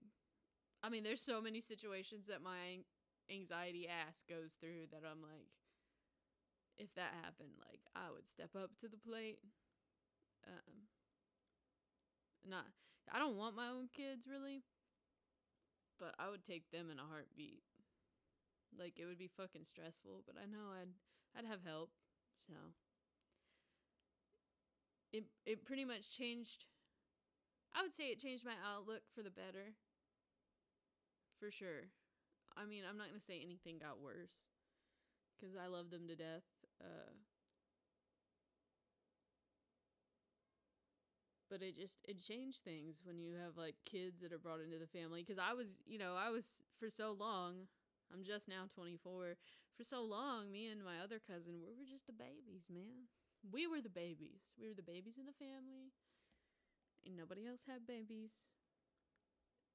I 0.82 0.90
mean, 0.90 1.04
there's 1.04 1.22
so 1.22 1.42
many 1.42 1.62
situations 1.62 2.28
that 2.28 2.42
my 2.42 2.84
anxiety 3.32 3.88
ass 3.88 4.24
goes 4.28 4.54
through 4.60 4.88
that 4.92 5.04
I'm 5.04 5.22
like, 5.22 5.52
if 6.78 6.94
that 6.96 7.14
happened, 7.24 7.60
like, 7.60 7.82
I 7.96 8.12
would 8.12 8.28
step 8.28 8.56
up 8.56 8.72
to 8.82 8.88
the 8.88 8.98
plate. 8.98 9.40
Um, 10.48 10.88
not, 12.50 12.66
I 13.12 13.20
don't 13.20 13.38
want 13.38 13.56
my 13.56 13.68
own 13.68 13.88
kids 13.96 14.28
really, 14.28 14.64
but 16.00 16.16
I 16.20 16.30
would 16.30 16.44
take 16.44 16.70
them 16.72 16.90
in 16.92 17.00
a 17.00 17.08
heartbeat. 17.10 17.64
Like 18.78 18.98
it 18.98 19.06
would 19.06 19.20
be 19.20 19.30
fucking 19.30 19.64
stressful, 19.64 20.24
but 20.26 20.36
I 20.42 20.46
know 20.46 20.74
I'd 20.74 20.92
I'd 21.38 21.46
have 21.46 21.64
help. 21.64 21.92
So 22.48 22.54
it 25.12 25.24
it 25.46 25.64
pretty 25.64 25.86
much 25.86 26.12
changed 26.12 26.66
I 27.76 27.82
would 27.82 27.94
say 27.94 28.06
it 28.06 28.20
changed 28.20 28.46
my 28.46 28.56
outlook 28.64 29.02
for 29.16 29.22
the 29.24 29.32
better. 29.32 29.74
For 31.40 31.52
sure. 31.52 31.90
I 32.56 32.66
mean, 32.66 32.84
I'm 32.88 32.98
not 32.98 33.10
going 33.10 33.20
to 33.20 33.26
say 33.26 33.42
anything 33.44 33.80
got 33.80 34.00
worse 34.02 34.54
cuz 35.40 35.56
I 35.56 35.68
love 35.68 35.90
them 35.90 36.08
to 36.08 36.16
death. 36.16 36.48
Uh 36.82 37.12
but 41.50 41.62
it 41.62 41.76
just 41.76 42.00
it 42.08 42.20
changed 42.20 42.62
things 42.64 43.02
when 43.06 43.20
you 43.20 43.36
have 43.36 43.58
like 43.58 43.76
kids 43.86 44.22
that 44.22 44.34
are 44.34 44.40
brought 44.40 44.60
into 44.60 44.80
the 44.80 44.88
family 44.88 45.22
because 45.22 45.38
i 45.38 45.54
was 45.54 45.78
you 45.86 46.00
know 46.00 46.16
i 46.18 46.30
was 46.30 46.64
for 46.80 46.90
so 46.90 47.12
long 47.12 47.68
I'm 48.14 48.24
just 48.24 48.48
now 48.48 48.70
24. 48.76 49.38
For 49.76 49.84
so 49.84 50.04
long, 50.06 50.52
me 50.52 50.68
and 50.70 50.84
my 50.86 51.02
other 51.02 51.18
cousin, 51.18 51.66
we 51.66 51.74
were 51.74 51.90
just 51.90 52.06
the 52.06 52.14
babies, 52.14 52.70
man. 52.70 53.10
We 53.42 53.66
were 53.66 53.82
the 53.82 53.90
babies. 53.90 54.54
We 54.60 54.68
were 54.68 54.78
the 54.78 54.86
babies 54.86 55.18
in 55.18 55.26
the 55.26 55.34
family. 55.34 55.90
And 57.06 57.18
nobody 57.18 57.48
else 57.48 57.62
had 57.68 57.86
babies. 57.88 58.32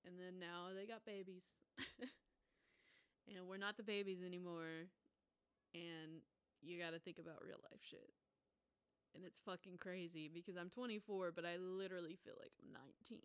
And 0.07 0.17
then 0.19 0.39
now 0.41 0.73
they 0.75 0.87
got 0.87 1.05
babies. 1.05 1.45
and 3.29 3.47
we're 3.47 3.61
not 3.61 3.77
the 3.77 3.83
babies 3.83 4.23
anymore. 4.25 4.89
And 5.75 6.25
you 6.63 6.81
got 6.81 6.93
to 6.93 6.99
think 6.99 7.19
about 7.19 7.45
real 7.45 7.61
life 7.71 7.81
shit. 7.83 8.11
And 9.15 9.25
it's 9.25 9.41
fucking 9.45 9.79
crazy 9.79 10.31
because 10.33 10.57
I'm 10.57 10.71
24, 10.71 11.33
but 11.35 11.45
I 11.45 11.57
literally 11.57 12.17
feel 12.25 12.35
like 12.41 12.53
I'm 12.61 12.73
19. 12.73 13.21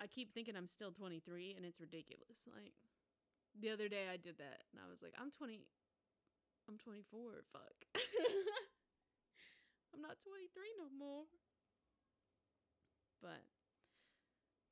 I 0.00 0.06
keep 0.06 0.32
thinking 0.32 0.56
I'm 0.56 0.66
still 0.66 0.92
23 0.92 1.54
and 1.56 1.66
it's 1.66 1.80
ridiculous. 1.80 2.48
Like 2.48 2.72
the 3.58 3.70
other 3.70 3.88
day 3.88 4.08
I 4.12 4.16
did 4.16 4.38
that 4.38 4.64
and 4.72 4.80
I 4.80 4.88
was 4.90 5.02
like, 5.02 5.14
I'm 5.20 5.30
20 5.30 5.60
I'm 6.68 6.78
24. 6.78 7.44
Fuck. 7.52 7.76
I'm 9.94 10.02
not 10.02 10.22
23 10.22 10.48
no 10.78 10.88
more. 10.92 11.26
But 13.20 13.44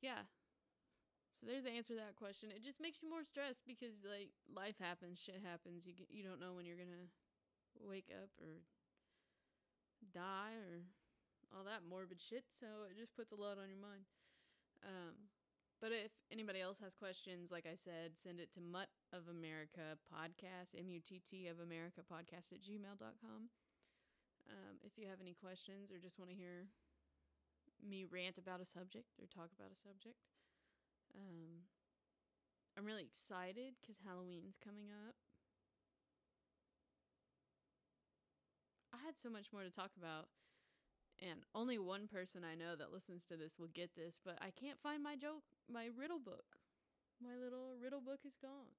yeah. 0.00 0.26
So 1.38 1.46
there's 1.46 1.64
the 1.64 1.75
answer 1.75 1.94
to 1.94 2.02
that 2.02 2.18
question. 2.18 2.50
It 2.50 2.66
just 2.66 2.82
makes 2.82 2.98
you 2.98 3.06
more 3.06 3.22
stressed 3.22 3.62
because 3.62 4.02
like 4.02 4.34
life 4.50 4.75
happens, 4.82 5.22
shit 5.22 5.38
happens. 5.38 5.87
You 5.87 5.94
you 6.10 6.26
don't 6.26 6.42
know 6.42 6.54
when 6.54 6.66
you're 6.66 6.80
going 6.80 6.94
to 6.94 7.06
wake 7.78 8.10
up 8.10 8.30
or 8.42 8.66
die 10.10 10.58
or 10.66 10.82
all 11.54 11.62
that 11.62 11.87
morbid 11.87 12.18
shit. 12.18 12.44
So 12.58 12.90
it 12.90 12.98
just 12.98 13.14
puts 13.14 13.30
a 13.30 13.38
lot 13.38 13.60
on 13.60 13.70
your 13.70 13.78
mind. 13.78 14.10
Um, 14.82 15.30
but 15.78 15.94
if 15.94 16.10
anybody 16.32 16.60
else 16.60 16.82
has 16.82 16.98
questions, 16.98 17.54
like 17.54 17.66
I 17.66 17.78
said, 17.78 18.18
send 18.18 18.40
it 18.40 18.50
to 18.54 18.60
Mutt 18.60 18.90
of 19.14 19.30
America 19.30 19.94
podcast, 20.10 20.75
M 20.75 20.90
U 20.90 20.98
T 20.98 21.22
T 21.22 21.46
of 21.46 21.62
America 21.62 22.02
podcast 22.02 22.50
at 22.50 22.66
gmail.com. 22.66 23.54
Um, 24.49 24.81
if 24.83 24.97
you 24.97 25.07
have 25.09 25.21
any 25.21 25.35
questions 25.37 25.93
or 25.93 25.99
just 25.99 26.19
want 26.19 26.31
to 26.31 26.37
hear 26.37 26.67
me 27.85 28.05
rant 28.09 28.38
about 28.38 28.61
a 28.61 28.67
subject 28.67 29.14
or 29.21 29.28
talk 29.28 29.52
about 29.52 29.71
a 29.73 29.76
subject, 29.76 30.19
um, 31.14 31.69
I'm 32.76 32.85
really 32.85 33.05
excited 33.05 33.76
because 33.81 34.00
Halloween's 34.00 34.57
coming 34.62 34.88
up. 34.88 35.14
I 38.93 38.99
had 39.05 39.19
so 39.19 39.28
much 39.28 39.52
more 39.52 39.62
to 39.62 39.71
talk 39.71 39.93
about 39.97 40.28
and 41.21 41.43
only 41.55 41.78
one 41.78 42.07
person 42.07 42.43
I 42.45 42.55
know 42.55 42.76
that 42.76 42.93
listens 42.93 43.25
to 43.26 43.37
this 43.37 43.59
will 43.59 43.75
get 43.75 43.95
this, 43.97 44.19
but 44.25 44.38
I 44.40 44.50
can't 44.55 44.78
find 44.81 45.02
my 45.02 45.17
joke, 45.17 45.43
my 45.71 45.88
riddle 45.99 46.21
book. 46.21 46.62
My 47.21 47.35
little 47.35 47.75
riddle 47.83 48.00
book 48.00 48.21
is 48.25 48.38
gone. 48.40 48.78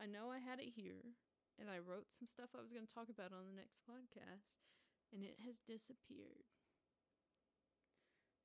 I 0.00 0.06
know 0.06 0.30
I 0.30 0.38
had 0.38 0.58
it 0.58 0.72
here, 0.74 1.14
and 1.60 1.68
I 1.68 1.80
wrote 1.80 2.12
some 2.12 2.28
stuff 2.28 2.54
I 2.56 2.62
was 2.62 2.72
going 2.72 2.86
to 2.86 2.94
talk 2.94 3.08
about 3.08 3.32
on 3.34 3.48
the 3.48 3.56
next 3.56 3.80
podcast, 3.84 4.52
and 5.12 5.24
it 5.24 5.40
has 5.44 5.60
disappeared. 5.64 6.48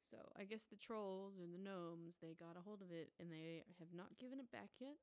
So 0.07 0.31
I 0.39 0.47
guess 0.47 0.63
the 0.63 0.79
trolls 0.79 1.35
or 1.35 1.47
the 1.47 1.59
gnomes, 1.59 2.23
they 2.23 2.31
got 2.31 2.55
a 2.55 2.63
hold 2.63 2.79
of 2.79 2.95
it, 2.95 3.11
and 3.19 3.27
they 3.27 3.67
have 3.79 3.91
not 3.91 4.19
given 4.19 4.39
it 4.39 4.51
back 4.51 4.79
yet, 4.79 4.95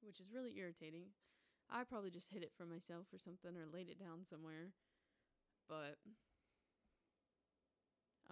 which 0.00 0.20
is 0.20 0.32
really 0.32 0.56
irritating. 0.56 1.12
I 1.68 1.84
probably 1.84 2.08
just 2.08 2.32
hid 2.32 2.40
it 2.40 2.56
from 2.56 2.72
myself 2.72 3.12
or 3.12 3.20
something, 3.20 3.52
or 3.52 3.68
laid 3.68 3.92
it 3.92 4.00
down 4.00 4.24
somewhere. 4.24 4.72
But 5.68 6.00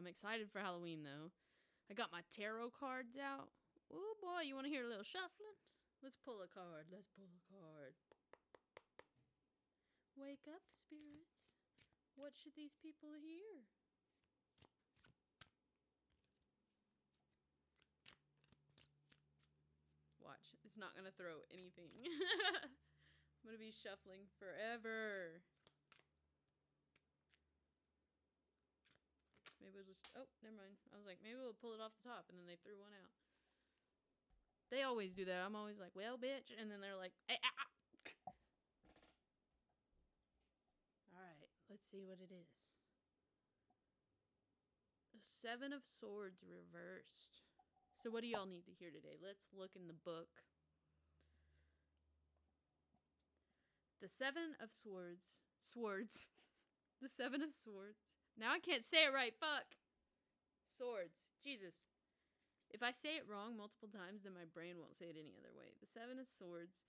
I'm 0.00 0.08
excited 0.08 0.48
for 0.48 0.64
Halloween 0.64 1.04
though. 1.04 1.36
I 1.90 1.94
got 1.94 2.12
my 2.12 2.24
tarot 2.32 2.72
cards 2.80 3.20
out. 3.20 3.52
Oh 3.92 4.16
boy, 4.24 4.48
you 4.48 4.56
want 4.56 4.64
to 4.64 4.72
hear 4.72 4.84
a 4.84 4.88
little 4.88 5.04
shuffling? 5.04 5.60
Let's 6.02 6.16
pull 6.24 6.40
a 6.40 6.48
card. 6.48 6.88
Let's 6.88 7.12
pull 7.12 7.28
a 7.28 7.44
card. 7.52 7.75
Wake 10.16 10.48
up, 10.48 10.64
spirits. 10.72 11.44
What 12.16 12.32
should 12.32 12.56
these 12.56 12.72
people 12.80 13.12
hear? 13.20 13.68
Watch. 20.24 20.56
It's 20.64 20.80
not 20.80 20.96
going 20.96 21.04
to 21.04 21.12
throw 21.20 21.44
anything. 21.52 21.92
I'm 22.02 23.44
going 23.44 23.60
to 23.60 23.60
be 23.60 23.76
shuffling 23.76 24.24
forever. 24.40 25.44
Maybe 29.60 29.76
we'll 29.76 29.84
just. 29.84 30.00
Oh, 30.16 30.24
never 30.40 30.56
mind. 30.56 30.80
I 30.90 30.96
was 30.96 31.04
like, 31.04 31.20
maybe 31.20 31.36
we'll 31.36 31.60
pull 31.60 31.76
it 31.76 31.84
off 31.84 31.92
the 32.00 32.08
top, 32.08 32.24
and 32.32 32.40
then 32.40 32.48
they 32.48 32.56
threw 32.64 32.80
one 32.80 32.96
out. 32.96 33.12
They 34.72 34.82
always 34.82 35.12
do 35.12 35.28
that. 35.28 35.44
I'm 35.44 35.54
always 35.54 35.76
like, 35.78 35.92
well, 35.92 36.16
bitch, 36.16 36.50
and 36.56 36.72
then 36.72 36.80
they're 36.80 36.98
like, 36.98 37.12
hey, 37.28 37.36
ah, 37.38 37.52
ah. 37.60 37.68
All 41.14 41.22
right, 41.22 41.48
see 41.90 42.02
what 42.04 42.18
it 42.18 42.32
is. 42.32 42.74
Seven 45.22 45.72
of 45.72 45.82
Swords 45.84 46.42
reversed. 46.42 47.42
So, 48.02 48.10
what 48.10 48.22
do 48.22 48.28
y'all 48.28 48.46
need 48.46 48.66
to 48.66 48.74
hear 48.78 48.90
today? 48.90 49.16
Let's 49.22 49.48
look 49.56 49.70
in 49.74 49.86
the 49.86 49.96
book. 50.04 50.28
The 54.00 54.08
Seven 54.08 54.54
of 54.62 54.70
Swords. 54.72 55.40
Swords. 55.60 56.28
the 57.02 57.08
Seven 57.08 57.42
of 57.42 57.50
Swords 57.50 58.06
now 58.36 58.52
I 58.52 58.60
can't 58.60 58.84
say 58.84 59.08
it 59.08 59.16
right. 59.16 59.32
Fuck. 59.40 59.80
Swords. 60.68 61.32
Jesus. 61.40 61.72
If 62.68 62.84
I 62.84 62.92
say 62.92 63.16
it 63.16 63.24
wrong 63.24 63.56
multiple 63.56 63.88
times, 63.88 64.24
then 64.24 64.36
my 64.36 64.44
brain 64.52 64.76
won't 64.76 64.96
say 64.96 65.08
it 65.08 65.16
any 65.16 65.32
other 65.40 65.56
way. 65.56 65.72
The 65.80 65.88
Seven 65.88 66.20
of 66.20 66.28
Swords 66.28 66.84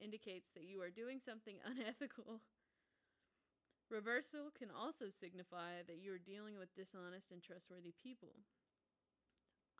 indicates 0.00 0.52
that 0.52 0.68
you 0.68 0.84
are 0.84 0.92
doing 0.92 1.20
something 1.20 1.56
unethical. 1.64 2.44
Reversal 3.90 4.54
can 4.54 4.70
also 4.70 5.10
signify 5.10 5.82
that 5.90 5.98
you 5.98 6.14
are 6.14 6.22
dealing 6.22 6.54
with 6.54 6.78
dishonest 6.78 7.34
and 7.34 7.42
trustworthy 7.42 7.90
people. 7.90 8.46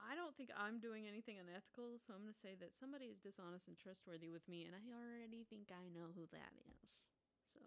I 0.03 0.19
don't 0.19 0.35
think 0.35 0.51
I'm 0.59 0.83
doing 0.83 1.07
anything 1.07 1.39
unethical, 1.39 1.95
so 2.03 2.11
I'm 2.11 2.27
going 2.27 2.35
to 2.35 2.43
say 2.43 2.59
that 2.59 2.75
somebody 2.75 3.07
is 3.07 3.23
dishonest 3.23 3.71
and 3.71 3.79
trustworthy 3.79 4.27
with 4.35 4.43
me, 4.51 4.67
and 4.67 4.75
I 4.75 4.83
already 4.91 5.47
think 5.47 5.71
I 5.71 5.87
know 5.95 6.11
who 6.11 6.27
that 6.35 6.59
is. 6.83 7.07
So 7.55 7.63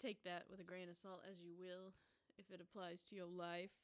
take 0.00 0.24
that 0.24 0.48
with 0.48 0.62
a 0.62 0.66
grain 0.66 0.88
of 0.88 0.96
salt 0.96 1.20
as 1.28 1.44
you 1.44 1.52
will 1.52 1.92
if 2.40 2.48
it 2.48 2.64
applies 2.64 3.04
to 3.10 3.18
your 3.18 3.28
life. 3.28 3.76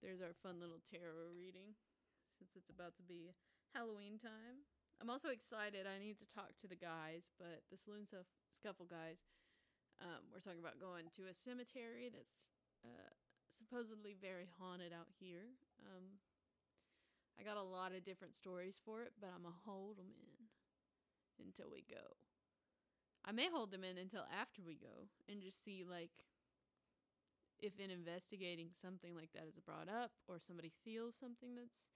There's 0.00 0.24
our 0.24 0.32
fun 0.32 0.64
little 0.64 0.80
tarot 0.80 1.36
reading 1.36 1.76
since 2.40 2.56
it's 2.56 2.72
about 2.72 2.96
to 2.96 3.04
be 3.04 3.36
Halloween 3.76 4.16
time. 4.16 4.64
I'm 5.00 5.10
also 5.10 5.28
excited. 5.28 5.84
I 5.84 6.00
need 6.00 6.16
to 6.22 6.28
talk 6.28 6.56
to 6.60 6.68
the 6.70 6.78
guys, 6.78 7.28
but 7.36 7.66
the 7.68 7.76
Saloon 7.76 8.06
Scuffle 8.06 8.86
guys, 8.86 9.20
um, 10.04 10.20
we're 10.28 10.44
talking 10.44 10.60
about 10.60 10.76
going 10.76 11.08
to 11.16 11.26
a 11.26 11.34
cemetery 11.34 12.12
that's 12.12 12.52
uh, 12.84 13.12
supposedly 13.48 14.12
very 14.20 14.46
haunted 14.60 14.92
out 14.92 15.08
here. 15.16 15.56
Um, 15.80 16.20
I 17.40 17.42
got 17.42 17.56
a 17.56 17.64
lot 17.64 17.96
of 17.96 18.04
different 18.04 18.36
stories 18.36 18.76
for 18.84 19.02
it, 19.02 19.16
but 19.18 19.32
I'm 19.32 19.42
going 19.42 19.56
to 19.56 19.64
hold 19.64 19.96
them 19.96 20.12
in 20.12 20.52
until 21.40 21.72
we 21.72 21.82
go. 21.88 22.20
I 23.24 23.32
may 23.32 23.48
hold 23.48 23.72
them 23.72 23.82
in 23.82 23.96
until 23.96 24.28
after 24.28 24.60
we 24.60 24.76
go 24.76 25.08
and 25.26 25.40
just 25.40 25.64
see 25.64 25.82
like 25.88 26.12
if 27.58 27.80
in 27.80 27.88
investigating 27.90 28.68
something 28.76 29.16
like 29.16 29.32
that 29.32 29.48
is 29.48 29.56
brought 29.64 29.88
up 29.88 30.12
or 30.28 30.36
somebody 30.36 30.70
feels 30.84 31.16
something 31.16 31.56
that's 31.56 31.88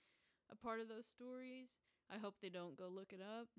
a 0.48 0.56
part 0.56 0.80
of 0.80 0.88
those 0.88 1.04
stories. 1.04 1.76
I 2.08 2.16
hope 2.16 2.40
they 2.40 2.48
don't 2.48 2.78
go 2.78 2.88
look 2.88 3.12
it 3.12 3.20
up 3.20 3.52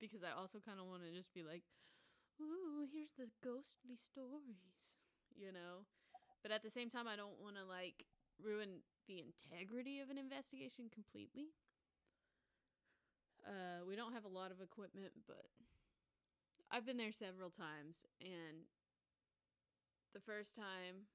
because 0.00 0.24
I 0.24 0.32
also 0.32 0.58
kind 0.64 0.80
of 0.80 0.88
want 0.88 1.04
to 1.04 1.12
just 1.12 1.34
be 1.34 1.44
like, 1.44 1.62
"Ooh, 2.40 2.86
here's 2.92 3.12
the 3.12 3.28
ghostly 3.42 3.96
stories," 3.96 4.98
you 5.34 5.50
know. 5.52 5.86
But 6.42 6.52
at 6.52 6.62
the 6.62 6.70
same 6.70 6.90
time, 6.90 7.08
I 7.08 7.16
don't 7.16 7.40
want 7.40 7.56
to 7.56 7.64
like 7.64 8.06
ruin 8.42 8.82
the 9.06 9.20
integrity 9.20 10.00
of 10.00 10.10
an 10.10 10.18
investigation 10.18 10.90
completely. 10.90 11.54
Uh, 13.46 13.84
we 13.86 13.96
don't 13.96 14.12
have 14.12 14.24
a 14.24 14.28
lot 14.28 14.50
of 14.50 14.60
equipment, 14.60 15.12
but 15.26 15.44
I've 16.70 16.84
been 16.86 16.96
there 16.96 17.12
several 17.12 17.50
times, 17.50 18.04
and 18.20 18.66
the 20.14 20.20
first 20.20 20.54
time, 20.54 21.06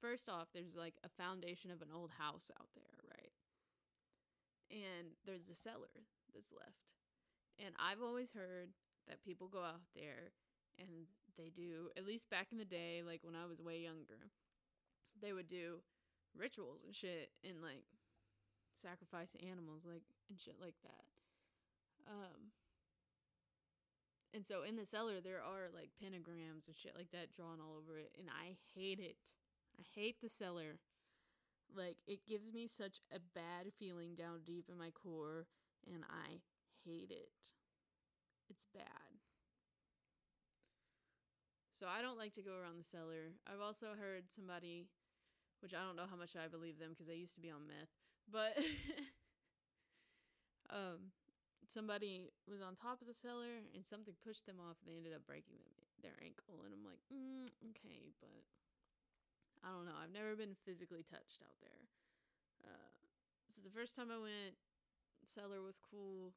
first 0.00 0.28
off, 0.28 0.48
there's 0.54 0.76
like 0.76 0.94
a 1.04 1.08
foundation 1.08 1.70
of 1.70 1.82
an 1.82 1.88
old 1.94 2.10
house 2.18 2.50
out 2.60 2.68
there, 2.74 2.96
right? 3.10 3.32
And 4.70 5.14
there's 5.24 5.48
a 5.48 5.54
cellar 5.54 6.06
that's 6.34 6.52
left. 6.52 6.90
And 7.64 7.74
I've 7.78 8.02
always 8.02 8.32
heard 8.32 8.70
that 9.08 9.24
people 9.24 9.48
go 9.48 9.62
out 9.62 9.82
there 9.94 10.32
and 10.78 11.06
they 11.36 11.50
do, 11.54 11.90
at 11.96 12.06
least 12.06 12.30
back 12.30 12.48
in 12.52 12.58
the 12.58 12.64
day, 12.64 13.02
like 13.04 13.20
when 13.22 13.34
I 13.34 13.46
was 13.46 13.60
way 13.60 13.78
younger, 13.78 14.30
they 15.20 15.32
would 15.32 15.48
do 15.48 15.80
rituals 16.36 16.82
and 16.84 16.94
shit 16.94 17.30
and 17.44 17.62
like 17.62 17.84
sacrifice 18.82 19.34
animals, 19.40 19.82
like 19.86 20.02
and 20.28 20.40
shit 20.40 20.56
like 20.60 20.76
that. 20.82 21.04
Um, 22.08 22.52
and 24.34 24.46
so 24.46 24.62
in 24.62 24.76
the 24.76 24.86
cellar 24.86 25.20
there 25.20 25.42
are 25.42 25.72
like 25.74 25.90
pentagrams 26.02 26.66
and 26.66 26.76
shit 26.76 26.94
like 26.94 27.10
that 27.10 27.32
drawn 27.34 27.58
all 27.60 27.76
over 27.78 27.98
it 27.98 28.12
and 28.18 28.28
I 28.28 28.56
hate 28.74 29.00
it. 29.00 29.16
I 29.78 29.82
hate 29.94 30.20
the 30.20 30.28
cellar. 30.28 30.78
Like 31.74 31.96
it 32.06 32.26
gives 32.26 32.52
me 32.52 32.66
such 32.68 33.00
a 33.12 33.18
bad 33.18 33.72
feeling 33.78 34.14
down 34.14 34.40
deep 34.44 34.66
in 34.70 34.78
my 34.78 34.90
core 34.90 35.46
and 35.86 36.04
I 36.04 36.40
hate 36.84 37.10
it. 37.10 37.32
It's 38.50 38.64
bad. 38.74 39.18
So 41.72 41.84
I 41.86 42.00
don't 42.00 42.16
like 42.16 42.32
to 42.34 42.42
go 42.42 42.56
around 42.56 42.80
the 42.80 42.88
cellar. 42.88 43.36
I've 43.44 43.60
also 43.60 43.92
heard 44.00 44.32
somebody, 44.32 44.88
which 45.60 45.74
I 45.74 45.84
don't 45.84 45.96
know 45.96 46.08
how 46.08 46.16
much 46.16 46.32
I 46.32 46.48
believe 46.48 46.78
them 46.80 46.96
because 46.96 47.06
they 47.06 47.20
used 47.20 47.34
to 47.36 47.44
be 47.44 47.52
on 47.52 47.68
meth, 47.68 47.92
but 48.32 48.56
um, 50.72 51.12
somebody 51.68 52.32
was 52.48 52.64
on 52.64 52.80
top 52.80 53.04
of 53.04 53.06
the 53.06 53.12
cellar 53.12 53.60
and 53.76 53.84
something 53.84 54.16
pushed 54.24 54.48
them 54.48 54.56
off 54.56 54.80
and 54.80 54.88
they 54.88 54.96
ended 54.96 55.12
up 55.12 55.28
breaking 55.28 55.60
them, 55.60 55.76
their 56.00 56.16
ankle. 56.24 56.64
And 56.64 56.72
I'm 56.72 56.86
like, 56.86 57.02
mm, 57.12 57.44
okay, 57.76 58.08
but 58.24 58.40
I 59.60 59.68
don't 59.74 59.84
know. 59.84 59.98
I've 60.00 60.14
never 60.16 60.32
been 60.32 60.56
physically 60.64 61.04
touched 61.04 61.44
out 61.44 61.60
there. 61.60 61.82
Uh, 62.64 62.96
so 63.52 63.60
the 63.60 63.74
first 63.74 63.92
time 63.92 64.08
I 64.08 64.16
went, 64.16 64.56
cellar 65.28 65.60
was 65.60 65.76
cool. 65.76 66.32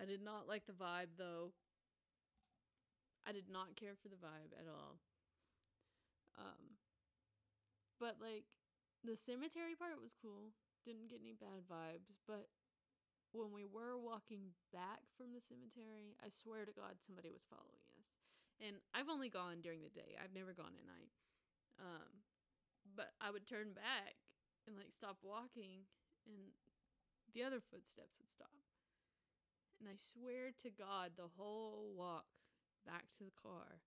I 0.00 0.04
did 0.06 0.22
not 0.22 0.46
like 0.46 0.66
the 0.66 0.72
vibe 0.72 1.18
though. 1.18 1.52
I 3.26 3.32
did 3.32 3.50
not 3.50 3.76
care 3.76 3.98
for 3.98 4.08
the 4.08 4.16
vibe 4.16 4.54
at 4.54 4.70
all. 4.70 4.96
Um, 6.38 6.78
but 7.98 8.16
like 8.22 8.46
the 9.02 9.18
cemetery 9.18 9.74
part 9.74 10.00
was 10.00 10.14
cool. 10.14 10.54
Didn't 10.86 11.10
get 11.10 11.20
any 11.20 11.34
bad 11.34 11.66
vibes, 11.66 12.14
but 12.26 12.48
when 13.34 13.52
we 13.52 13.66
were 13.66 13.98
walking 13.98 14.54
back 14.72 15.04
from 15.18 15.34
the 15.34 15.42
cemetery, 15.42 16.16
I 16.24 16.32
swear 16.32 16.64
to 16.64 16.72
God 16.72 17.02
somebody 17.02 17.28
was 17.28 17.44
following 17.44 17.84
us. 17.98 18.08
And 18.62 18.80
I've 18.94 19.12
only 19.12 19.28
gone 19.28 19.60
during 19.60 19.82
the 19.84 19.92
day. 19.92 20.16
I've 20.16 20.32
never 20.32 20.54
gone 20.56 20.72
at 20.72 20.86
night. 20.88 21.12
Um, 21.78 22.24
but 22.96 23.12
I 23.20 23.30
would 23.30 23.46
turn 23.46 23.76
back 23.76 24.16
and 24.66 24.74
like 24.74 24.90
stop 24.90 25.18
walking 25.22 25.86
and 26.26 26.54
the 27.34 27.44
other 27.44 27.60
footsteps 27.60 28.18
would 28.18 28.30
stop. 28.30 28.67
And 29.78 29.86
I 29.86 29.94
swear 29.94 30.50
to 30.62 30.70
God, 30.74 31.14
the 31.14 31.30
whole 31.38 31.94
walk 31.94 32.26
back 32.82 33.06
to 33.18 33.24
the 33.24 33.34
car, 33.38 33.78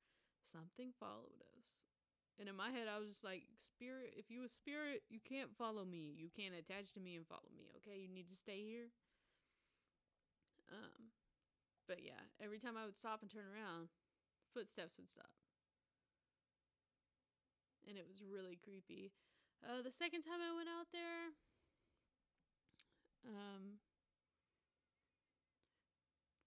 something 0.48 0.95
followed 0.95 1.43
us. 1.60 1.91
And 2.39 2.48
in 2.48 2.55
my 2.55 2.71
head, 2.71 2.88
I 2.88 2.98
was 2.98 3.12
just 3.12 3.27
like, 3.27 3.43
Spirit, 3.60 4.15
if 4.15 4.31
you 4.31 4.48
a 4.48 4.50
spirit, 4.50 5.03
you 5.12 5.19
can't 5.19 5.51
follow 5.53 5.83
me. 5.83 6.15
You 6.15 6.31
can't 6.31 6.55
attach 6.55 6.95
to 6.95 7.03
me 7.03 7.19
and 7.19 7.27
follow 7.27 7.51
me, 7.53 7.69
okay? 7.77 8.00
You 8.00 8.07
need 8.07 8.31
to 8.31 8.39
stay 8.39 8.63
here. 8.63 8.89
Um, 10.71 11.12
but 11.91 12.00
yeah, 12.00 12.24
every 12.39 12.57
time 12.57 12.79
I 12.79 12.88
would 12.88 12.95
stop 12.95 13.19
and 13.21 13.29
turn 13.29 13.45
around, 13.51 13.91
footsteps 14.55 14.95
would 14.95 15.12
stop. 15.12 15.36
And 17.83 17.98
it 18.00 18.07
was 18.07 18.24
really 18.24 18.55
creepy. 18.55 19.12
Uh, 19.60 19.83
the 19.83 19.91
second 19.91 20.24
time 20.24 20.39
I 20.39 20.55
went 20.55 20.71
out 20.71 20.88
there, 20.95 21.36
um, 23.27 23.83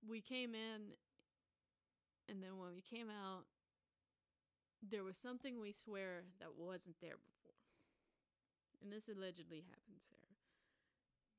we 0.09 0.21
came 0.21 0.55
in 0.55 0.95
and 2.29 2.43
then 2.43 2.57
when 2.57 2.73
we 2.73 2.81
came 2.81 3.09
out, 3.09 3.45
there 4.81 5.05
was 5.05 5.17
something 5.17 5.61
we 5.61 5.73
swear 5.73 6.25
that 6.41 6.57
wasn't 6.57 6.97
there 7.01 7.17
before. 7.21 7.57
And 8.83 8.93
this 8.93 9.09
allegedly 9.09 9.65
happens 9.65 10.05
there. 10.13 10.33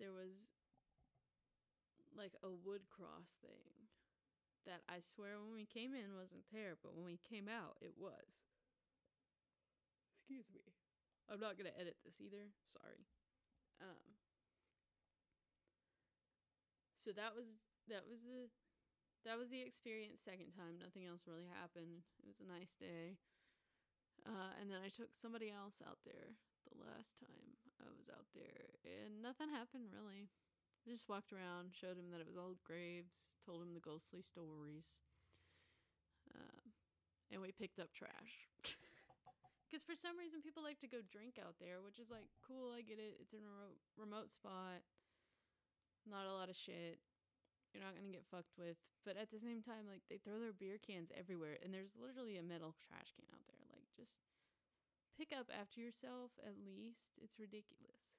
There 0.01 0.13
was 0.13 0.49
like 2.17 2.33
a 2.41 2.49
wood 2.49 2.89
cross 2.89 3.37
thing 3.41 3.89
that 4.65 4.81
I 4.89 5.01
swear 5.05 5.37
when 5.37 5.53
we 5.53 5.65
came 5.69 5.93
in 5.93 6.17
wasn't 6.17 6.49
there, 6.49 6.73
but 6.81 6.97
when 6.97 7.05
we 7.05 7.21
came 7.21 7.45
out, 7.45 7.77
it 7.81 7.93
was. 7.97 8.25
Excuse 10.17 10.49
me. 10.49 10.73
I'm 11.29 11.41
not 11.41 11.57
going 11.57 11.69
to 11.69 11.77
edit 11.77 11.97
this 12.01 12.17
either. 12.21 12.49
Sorry. 12.73 13.05
Um 13.81 14.15
So 16.97 17.13
that 17.13 17.37
was 17.37 17.45
that 17.89 18.05
was 18.09 18.25
the 18.25 18.49
that 19.25 19.41
was 19.41 19.49
the 19.49 19.61
experience 19.61 20.21
second 20.21 20.53
time. 20.53 20.77
Nothing 20.77 21.09
else 21.09 21.25
really 21.25 21.49
happened. 21.49 22.05
It 22.21 22.29
was 22.29 22.37
a 22.37 22.45
nice 22.45 22.77
day. 22.77 23.17
Uh, 24.21 24.53
and 24.61 24.69
then 24.69 24.85
I 24.85 24.93
took 24.93 25.17
somebody 25.17 25.49
else 25.49 25.81
out 25.81 26.01
there 26.05 26.37
the 26.69 26.77
last 26.81 27.17
time 27.21 27.57
I 27.81 27.89
was 27.93 28.09
out 28.09 28.29
there, 28.33 28.73
and 28.85 29.21
nothing 29.21 29.53
happened 29.53 29.93
really. 29.93 30.29
I 30.85 30.93
just 30.93 31.09
walked 31.09 31.33
around, 31.33 31.73
showed 31.73 31.97
him 31.97 32.13
that 32.13 32.21
it 32.21 32.29
was 32.29 32.37
old 32.37 32.61
graves, 32.61 33.37
told 33.41 33.65
him 33.65 33.73
the 33.73 33.81
ghostly 33.81 34.21
stories, 34.21 34.85
uh, 36.29 36.61
and 37.33 37.41
we 37.41 37.53
picked 37.53 37.81
up 37.81 37.93
trash. 37.93 38.49
Because 39.65 39.81
for 39.81 39.97
some 39.97 40.15
reason, 40.15 40.45
people 40.45 40.61
like 40.61 40.77
to 40.85 40.87
go 40.87 41.01
drink 41.09 41.41
out 41.41 41.57
there, 41.57 41.81
which 41.81 41.97
is 41.97 42.13
like 42.13 42.29
cool. 42.45 42.69
I 42.71 42.85
get 42.85 43.01
it. 43.01 43.17
It's 43.17 43.33
in 43.33 43.41
a 43.41 43.49
remote, 43.49 43.81
remote 43.97 44.29
spot, 44.29 44.85
not 46.05 46.29
a 46.29 46.31
lot 46.31 46.53
of 46.53 46.55
shit 46.55 47.01
you're 47.75 47.83
not 47.83 47.99
gonna 47.99 48.15
get 48.15 48.23
fucked 48.31 48.55
with. 48.55 48.79
But 49.03 49.19
at 49.19 49.27
the 49.27 49.43
same 49.43 49.59
time, 49.59 49.91
like 49.91 50.07
they 50.07 50.15
throw 50.15 50.39
their 50.39 50.55
beer 50.55 50.79
cans 50.79 51.11
everywhere, 51.11 51.59
and 51.59 51.75
there's 51.75 51.91
literally 51.99 52.39
a 52.39 52.45
metal 52.47 52.71
trash 52.79 53.11
can 53.11 53.27
out 53.27 53.43
there. 53.51 53.67
Like 53.67 53.91
just 53.91 54.23
pick 55.19 55.35
up 55.35 55.51
after 55.51 55.83
yourself 55.83 56.31
at 56.39 56.55
least. 56.55 57.19
It's 57.19 57.35
ridiculous. 57.35 58.15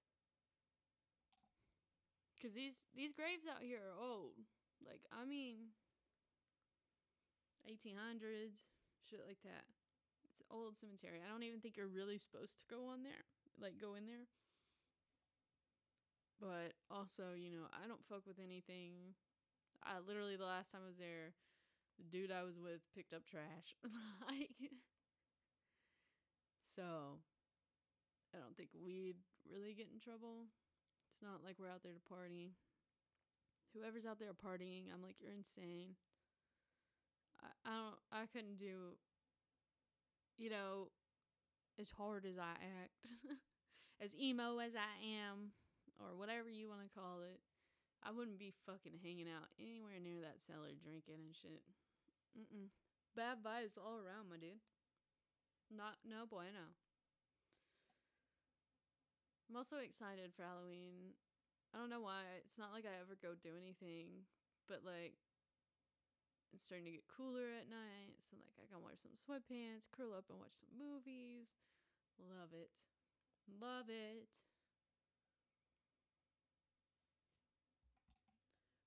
Cause 2.36 2.52
these 2.52 2.84
these 2.92 3.16
graves 3.16 3.48
out 3.48 3.64
here 3.64 3.80
are 3.80 3.96
old. 3.96 4.36
Like 4.84 5.08
I 5.08 5.24
mean, 5.24 5.72
1800s, 7.64 8.60
shit 9.08 9.24
like 9.24 9.40
that. 9.40 9.64
It's 10.28 10.44
an 10.44 10.52
old 10.52 10.76
cemetery. 10.76 11.24
I 11.24 11.32
don't 11.32 11.48
even 11.48 11.64
think 11.64 11.80
you're 11.80 11.88
really 11.88 12.20
supposed 12.20 12.60
to 12.60 12.68
go 12.68 12.92
on 12.92 13.00
there. 13.02 13.24
Like 13.56 13.80
go 13.80 13.96
in 13.96 14.04
there. 14.04 14.28
But 16.36 16.76
also, 16.92 17.32
you 17.32 17.48
know, 17.48 17.64
I 17.72 17.88
don't 17.88 18.04
fuck 18.04 18.28
with 18.28 18.36
anything 18.36 19.16
I 19.86 20.02
literally 20.02 20.36
the 20.36 20.48
last 20.48 20.72
time 20.74 20.82
I 20.82 20.90
was 20.90 20.98
there, 20.98 21.32
the 21.96 22.04
dude 22.04 22.34
I 22.34 22.42
was 22.42 22.58
with 22.58 22.82
picked 22.94 23.14
up 23.14 23.24
trash. 23.24 23.78
like 24.28 24.74
so 26.66 27.22
I 28.34 28.42
don't 28.42 28.56
think 28.56 28.70
we'd 28.74 29.22
really 29.46 29.72
get 29.72 29.88
in 29.94 30.02
trouble. 30.02 30.50
It's 31.14 31.22
not 31.22 31.46
like 31.46 31.56
we're 31.56 31.72
out 31.72 31.86
there 31.86 31.94
to 31.94 32.04
party. 32.04 32.52
Whoever's 33.72 34.04
out 34.04 34.18
there 34.18 34.34
partying, 34.34 34.92
I'm 34.92 35.00
like, 35.00 35.16
you're 35.20 35.32
insane. 35.32 35.96
I, 37.40 37.48
I 37.64 37.72
don't 37.72 38.00
I 38.10 38.26
couldn't 38.26 38.58
do 38.58 38.98
you 40.38 40.50
know, 40.50 40.88
as 41.80 41.88
hard 41.90 42.24
as 42.26 42.38
I 42.38 42.52
act, 42.52 43.14
as 44.02 44.14
emo 44.16 44.58
as 44.58 44.72
I 44.76 44.92
am, 45.24 45.52
or 45.98 46.16
whatever 46.16 46.48
you 46.48 46.68
want 46.68 46.82
to 46.82 46.94
call 46.94 47.20
it, 47.22 47.40
I 48.04 48.12
wouldn't 48.12 48.38
be 48.38 48.54
fucking 48.64 49.00
hanging 49.02 49.30
out 49.30 49.50
anywhere 49.58 49.98
near 49.98 50.20
that 50.22 50.44
cellar 50.44 50.74
drinking 50.78 51.22
and 51.24 51.34
shit. 51.34 51.64
Mm-mm. 52.36 52.70
Bad 53.16 53.40
vibes 53.40 53.80
all 53.80 53.98
around, 53.98 54.28
my 54.28 54.36
dude. 54.36 54.60
Not 55.72 55.98
no 56.06 56.28
bueno. 56.28 56.76
I'm 59.48 59.56
also 59.56 59.78
excited 59.78 60.34
for 60.34 60.42
Halloween. 60.42 61.16
I 61.74 61.78
don't 61.78 61.90
know 61.90 62.02
why. 62.02 62.26
It's 62.42 62.58
not 62.58 62.74
like 62.74 62.86
I 62.86 62.98
ever 63.02 63.18
go 63.18 63.34
do 63.38 63.54
anything, 63.58 64.26
but 64.70 64.86
like 64.86 65.18
it's 66.54 66.64
starting 66.64 66.86
to 66.86 66.94
get 66.94 67.10
cooler 67.10 67.52
at 67.52 67.68
night, 67.68 68.16
so 68.22 68.38
like 68.38 68.54
I 68.58 68.66
can 68.70 68.80
wear 68.80 68.94
some 68.96 69.14
sweatpants, 69.18 69.90
curl 69.90 70.14
up 70.14 70.30
and 70.30 70.38
watch 70.38 70.56
some 70.56 70.76
movies. 70.78 71.58
Love 72.16 72.54
it. 72.54 72.72
Love 73.60 73.90
it. 73.90 74.45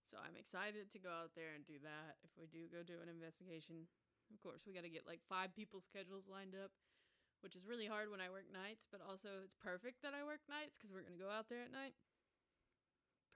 So 0.09 0.17
I'm 0.17 0.33
excited 0.33 0.89
to 0.89 0.97
go 0.97 1.13
out 1.13 1.37
there 1.37 1.53
and 1.53 1.61
do 1.61 1.77
that. 1.85 2.17
If 2.25 2.33
we 2.33 2.49
do 2.49 2.65
go 2.65 2.81
do 2.81 2.97
an 2.97 3.13
investigation, 3.13 3.85
of 4.33 4.41
course, 4.41 4.65
we 4.65 4.73
got 4.73 4.81
to 4.81 4.89
get 4.89 5.05
like 5.05 5.21
five 5.29 5.53
people's 5.53 5.85
schedules 5.85 6.25
lined 6.25 6.57
up, 6.57 6.73
which 7.45 7.53
is 7.53 7.69
really 7.69 7.85
hard 7.85 8.09
when 8.09 8.17
I 8.17 8.33
work 8.33 8.49
nights, 8.49 8.89
but 8.89 9.05
also 9.05 9.45
it's 9.45 9.53
perfect 9.53 10.01
that 10.01 10.17
I 10.17 10.25
work 10.25 10.41
nights 10.49 10.73
because 10.73 10.89
we're 10.89 11.05
going 11.05 11.13
to 11.13 11.21
go 11.21 11.29
out 11.29 11.45
there 11.45 11.61
at 11.61 11.69
night. 11.69 11.93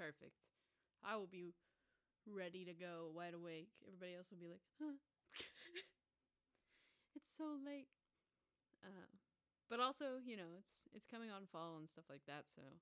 Perfect. 0.02 0.42
I 1.06 1.14
will 1.14 1.30
be 1.30 1.54
ready 2.26 2.66
to 2.66 2.74
go, 2.74 3.14
wide 3.14 3.38
awake. 3.38 3.70
Everybody 3.86 4.18
else 4.18 4.34
will 4.34 4.42
be 4.42 4.50
like, 4.50 4.66
huh. 4.82 4.98
it's 7.18 7.30
so 7.38 7.54
late. 7.62 7.94
Uh, 8.82 9.14
but 9.70 9.78
also, 9.78 10.18
you 10.26 10.42
know, 10.42 10.58
it's 10.58 10.90
it's 10.92 11.06
coming 11.06 11.30
on 11.30 11.46
fall 11.54 11.78
and 11.78 11.86
stuff 11.86 12.10
like 12.10 12.26
that, 12.26 12.50
so 12.50 12.66
it 12.66 12.82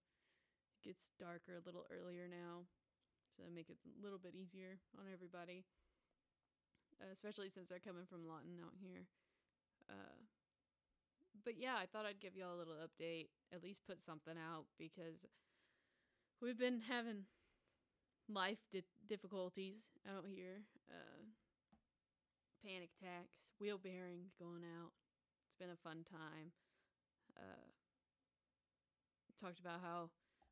gets 0.79 1.11
darker 1.19 1.59
a 1.59 1.65
little 1.67 1.85
earlier 1.91 2.25
now 2.31 2.71
to 3.37 3.47
make 3.53 3.69
it 3.69 3.77
a 3.85 4.03
little 4.03 4.19
bit 4.19 4.35
easier 4.35 4.79
on 4.97 5.05
everybody, 5.11 5.63
uh, 6.99 7.11
especially 7.13 7.49
since 7.49 7.69
they're 7.69 7.83
coming 7.83 8.05
from 8.05 8.27
Lawton 8.27 8.59
out 8.61 8.73
here. 8.79 9.07
Uh, 9.89 10.19
but 11.43 11.57
yeah, 11.57 11.75
I 11.75 11.85
thought 11.85 12.05
I'd 12.05 12.19
give 12.19 12.35
y'all 12.35 12.55
a 12.55 12.59
little 12.59 12.77
update, 12.77 13.29
at 13.53 13.63
least 13.63 13.85
put 13.87 14.01
something 14.01 14.35
out 14.35 14.65
because 14.77 15.25
we've 16.41 16.59
been 16.59 16.81
having 16.87 17.25
life 18.29 18.59
di- 18.71 18.83
difficulties 19.07 19.91
out 20.07 20.25
here. 20.27 20.63
Uh, 20.89 21.25
panic 22.63 22.89
attacks, 23.01 23.53
wheel 23.59 23.79
bearings 23.81 24.33
going 24.37 24.63
out. 24.63 24.91
It's 25.47 25.57
been 25.57 25.73
a 25.73 25.81
fun 25.81 26.05
time. 26.05 26.53
Uh, 27.35 27.71
talked 29.41 29.59
about 29.59 29.81
how 29.81 30.09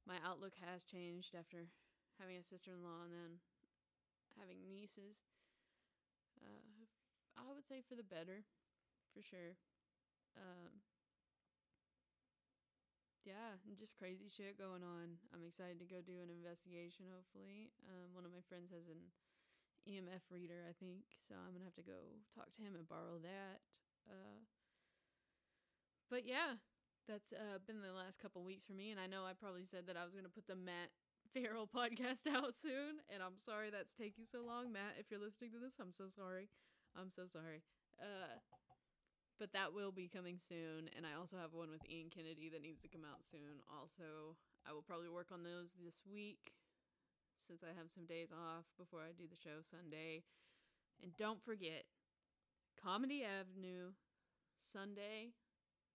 my 0.07 0.15
outlook 0.25 0.53
has 0.65 0.83
changed 0.83 1.35
after 1.37 1.69
having 2.19 2.36
a 2.36 2.43
sister 2.43 2.75
in 2.75 2.84
law 2.84 3.08
and 3.08 3.15
then 3.15 3.32
having 4.36 4.60
nieces. 4.67 5.23
Uh, 6.39 6.84
I 7.39 7.47
would 7.47 7.63
say 7.63 7.79
for 7.79 7.95
the 7.95 8.05
better, 8.05 8.43
for 9.15 9.23
sure. 9.23 9.55
Um, 10.36 10.84
yeah, 13.23 13.60
just 13.75 13.99
crazy 13.99 14.27
shit 14.27 14.60
going 14.60 14.84
on. 14.84 15.19
I'm 15.32 15.43
excited 15.47 15.79
to 15.79 15.88
go 15.88 16.03
do 16.03 16.23
an 16.23 16.32
investigation, 16.32 17.08
hopefully. 17.12 17.71
Um, 17.88 18.15
one 18.15 18.23
of 18.23 18.32
my 18.32 18.43
friends 18.47 18.71
has 18.71 18.88
an 18.91 18.99
EMF 19.88 20.27
reader, 20.32 20.63
I 20.67 20.75
think, 20.75 21.08
so 21.27 21.36
I'm 21.36 21.55
gonna 21.55 21.67
have 21.67 21.79
to 21.79 21.88
go 21.88 22.19
talk 22.36 22.51
to 22.55 22.62
him 22.63 22.75
and 22.75 22.88
borrow 22.88 23.19
that. 23.23 23.63
Uh, 24.08 24.43
but 26.10 26.27
yeah, 26.27 26.60
that's 27.08 27.32
uh, 27.34 27.60
been 27.67 27.82
the 27.84 27.95
last 27.95 28.19
couple 28.19 28.43
weeks 28.43 28.65
for 28.65 28.73
me, 28.73 28.91
and 28.91 28.99
I 28.99 29.08
know 29.08 29.23
I 29.23 29.36
probably 29.36 29.63
said 29.67 29.88
that 29.88 29.97
I 29.97 30.03
was 30.03 30.15
gonna 30.15 30.32
put 30.32 30.47
the 30.47 30.55
Matt 30.58 30.91
Farrell 31.33 31.69
podcast 31.69 32.25
out 32.33 32.57
soon, 32.57 33.05
and 33.13 33.21
I'm 33.21 33.37
sorry 33.37 33.69
that's 33.69 33.93
taking 33.93 34.25
so 34.25 34.41
long, 34.41 34.73
Matt. 34.73 34.97
If 34.97 35.11
you're 35.11 35.21
listening 35.21 35.51
to 35.53 35.61
this, 35.61 35.77
I'm 35.77 35.93
so 35.93 36.09
sorry. 36.09 36.49
I'm 36.97 37.11
so 37.13 37.29
sorry. 37.29 37.61
Uh, 38.01 38.41
but 39.37 39.53
that 39.53 39.71
will 39.71 39.93
be 39.93 40.09
coming 40.09 40.41
soon, 40.41 40.89
and 40.97 41.05
I 41.05 41.13
also 41.15 41.37
have 41.37 41.53
one 41.53 41.69
with 41.69 41.85
Ian 41.85 42.09
Kennedy 42.09 42.49
that 42.49 42.65
needs 42.65 42.81
to 42.81 42.91
come 42.91 43.05
out 43.05 43.23
soon. 43.23 43.61
Also, 43.69 44.35
I 44.65 44.73
will 44.73 44.83
probably 44.83 45.07
work 45.07 45.29
on 45.31 45.45
those 45.45 45.77
this 45.77 46.01
week 46.03 46.57
since 47.39 47.63
I 47.63 47.71
have 47.77 47.93
some 47.93 48.05
days 48.05 48.33
off 48.33 48.65
before 48.77 48.99
I 48.99 49.15
do 49.15 49.29
the 49.29 49.39
show 49.39 49.63
Sunday. 49.63 50.25
And 51.01 51.15
don't 51.15 51.39
forget, 51.39 51.87
Comedy 52.75 53.23
Avenue, 53.23 53.95
Sunday, 54.59 55.31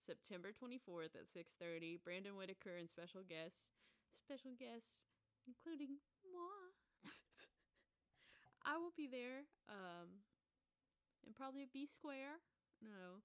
September 0.01 0.53
24th 0.53 1.13
at 1.15 1.29
6:30. 1.29 2.01
Brandon 2.03 2.37
Whitaker 2.37 2.77
and 2.77 2.89
special 2.89 3.23
guests, 3.23 3.77
special 4.17 4.53
guests 4.57 5.05
including 5.47 6.01
moi. 6.33 6.73
I 8.65 8.77
will 8.77 8.93
be 8.97 9.07
there. 9.07 9.45
Um, 9.69 10.25
and 11.27 11.35
probably 11.35 11.67
B 11.73 11.87
square. 11.87 12.41
No, 12.83 13.25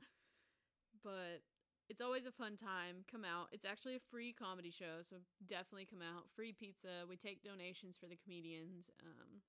but 1.03 1.43
it's 1.89 2.01
always 2.01 2.25
a 2.25 2.32
fun 2.32 2.55
time. 2.55 3.03
Come 3.12 3.25
out. 3.25 3.49
It's 3.51 3.65
actually 3.65 3.95
a 3.95 4.10
free 4.12 4.32
comedy 4.32 4.71
show, 4.71 5.01
so 5.01 5.17
definitely 5.47 5.88
come 5.89 6.01
out. 6.03 6.29
Free 6.36 6.53
pizza. 6.53 7.08
We 7.08 7.17
take 7.17 7.43
donations 7.43 7.97
for 7.99 8.08
the 8.08 8.19
comedians. 8.23 8.89
Um, 9.03 9.41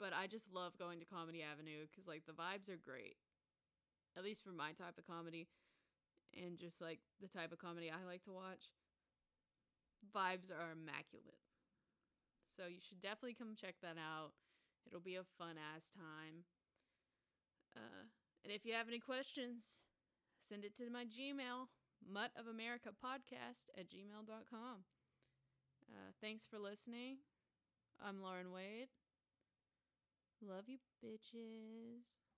but 0.00 0.12
I 0.12 0.26
just 0.26 0.50
love 0.52 0.78
going 0.78 0.98
to 0.98 1.06
Comedy 1.06 1.42
Avenue 1.42 1.86
because 1.90 2.08
like 2.08 2.26
the 2.26 2.32
vibes 2.34 2.68
are 2.68 2.80
great, 2.82 3.16
at 4.16 4.24
least 4.24 4.42
for 4.42 4.50
my 4.50 4.72
type 4.72 4.98
of 4.98 5.06
comedy, 5.06 5.46
and 6.34 6.58
just 6.58 6.80
like 6.80 6.98
the 7.20 7.28
type 7.28 7.52
of 7.52 7.58
comedy 7.58 7.90
I 7.90 8.04
like 8.06 8.22
to 8.24 8.32
watch. 8.32 8.72
Vibes 10.14 10.50
are 10.50 10.72
immaculate. 10.72 11.41
So 12.54 12.68
you 12.68 12.80
should 12.86 13.00
definitely 13.00 13.34
come 13.34 13.56
check 13.56 13.76
that 13.82 13.96
out. 13.96 14.32
It'll 14.86 15.00
be 15.00 15.16
a 15.16 15.24
fun 15.38 15.56
ass 15.56 15.90
time. 15.90 16.44
Uh, 17.74 18.04
and 18.44 18.52
if 18.52 18.66
you 18.66 18.74
have 18.74 18.88
any 18.88 18.98
questions, 18.98 19.80
send 20.40 20.64
it 20.64 20.76
to 20.76 20.90
my 20.90 21.04
Gmail, 21.04 21.68
mutt 22.04 22.30
of 22.36 22.46
America 22.46 22.90
podcast 22.92 23.72
at 23.78 23.88
gmail.com. 23.88 24.84
Uh, 25.88 26.10
thanks 26.20 26.44
for 26.44 26.58
listening. 26.58 27.18
I'm 28.04 28.20
Lauren 28.22 28.52
Wade. 28.52 28.88
Love 30.42 30.64
you, 30.66 30.78
bitches. 31.04 32.22